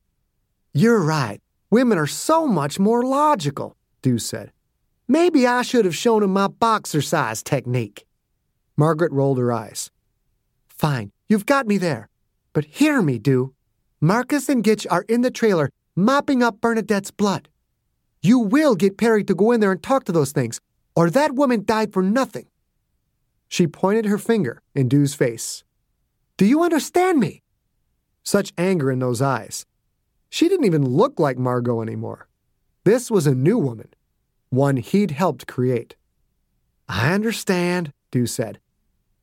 You're 0.72 1.00
right. 1.00 1.40
Women 1.70 1.98
are 1.98 2.06
so 2.06 2.46
much 2.46 2.78
more 2.78 3.02
logical, 3.02 3.76
Dew 4.02 4.18
said. 4.18 4.52
Maybe 5.06 5.46
I 5.46 5.62
should 5.62 5.84
have 5.84 5.96
shown 5.96 6.22
him 6.22 6.32
my 6.32 6.48
boxer 6.48 7.02
size 7.02 7.42
technique. 7.42 8.06
Margaret 8.76 9.12
rolled 9.12 9.38
her 9.38 9.52
eyes. 9.52 9.90
Fine, 10.68 11.12
you've 11.28 11.46
got 11.46 11.66
me 11.66 11.78
there. 11.78 12.08
But 12.52 12.64
hear 12.64 13.02
me, 13.02 13.18
Dew. 13.18 13.54
Marcus 14.00 14.48
and 14.48 14.64
Gitch 14.64 14.86
are 14.90 15.04
in 15.08 15.20
the 15.20 15.30
trailer 15.30 15.70
mopping 15.96 16.42
up 16.42 16.60
Bernadette's 16.60 17.10
blood. 17.10 17.48
You 18.22 18.38
will 18.38 18.74
get 18.74 18.96
Perry 18.96 19.24
to 19.24 19.34
go 19.34 19.52
in 19.52 19.60
there 19.60 19.72
and 19.72 19.82
talk 19.82 20.04
to 20.04 20.12
those 20.12 20.32
things, 20.32 20.60
or 20.96 21.10
that 21.10 21.34
woman 21.34 21.64
died 21.64 21.92
for 21.92 22.02
nothing. 22.02 22.46
She 23.48 23.66
pointed 23.66 24.06
her 24.06 24.18
finger 24.18 24.62
in 24.74 24.88
Dew's 24.88 25.14
face. 25.14 25.62
Do 26.36 26.46
you 26.46 26.62
understand 26.62 27.20
me? 27.20 27.42
Such 28.22 28.52
anger 28.56 28.90
in 28.90 28.98
those 28.98 29.20
eyes. 29.20 29.66
She 30.30 30.48
didn't 30.48 30.64
even 30.64 30.84
look 30.84 31.20
like 31.20 31.38
Margot 31.38 31.82
anymore. 31.82 32.26
This 32.84 33.10
was 33.10 33.26
a 33.26 33.34
new 33.34 33.58
woman, 33.58 33.88
one 34.50 34.76
he'd 34.76 35.10
helped 35.10 35.46
create. 35.46 35.96
I 36.88 37.12
understand, 37.12 37.92
Dew 38.10 38.26
said. 38.26 38.60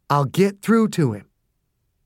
I'll 0.10 0.26
get 0.26 0.62
through 0.62 0.90
to 0.90 1.14
him. 1.14 1.30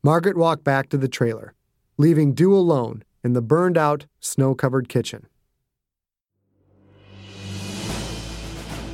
Margaret 0.04 0.38
walked 0.38 0.64
back 0.64 0.90
to 0.90 0.98
the 0.98 1.08
trailer, 1.08 1.56
leaving 1.98 2.34
Dew 2.34 2.54
alone 2.54 3.04
in 3.24 3.34
the 3.34 3.42
burned 3.42 3.78
out, 3.78 4.06
snow 4.20 4.54
covered 4.54 4.88
kitchen. 4.88 5.26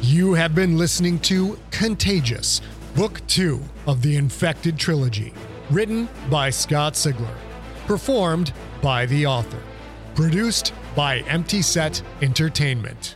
You 0.02 0.34
have 0.34 0.56
been 0.56 0.78
listening 0.78 1.20
to 1.20 1.60
Contagious, 1.70 2.62
Book 2.96 3.22
2 3.28 3.60
of 3.88 4.02
the 4.02 4.16
Infected 4.16 4.78
Trilogy, 4.78 5.34
written 5.70 6.08
by 6.30 6.50
Scott 6.50 6.94
Sigler, 6.94 7.36
performed 7.88 8.54
by 8.82 9.06
the 9.06 9.26
author, 9.26 9.62
produced 10.16 10.74
by 10.96 11.20
Empty 11.20 11.62
Set 11.62 12.02
Entertainment. 12.22 13.16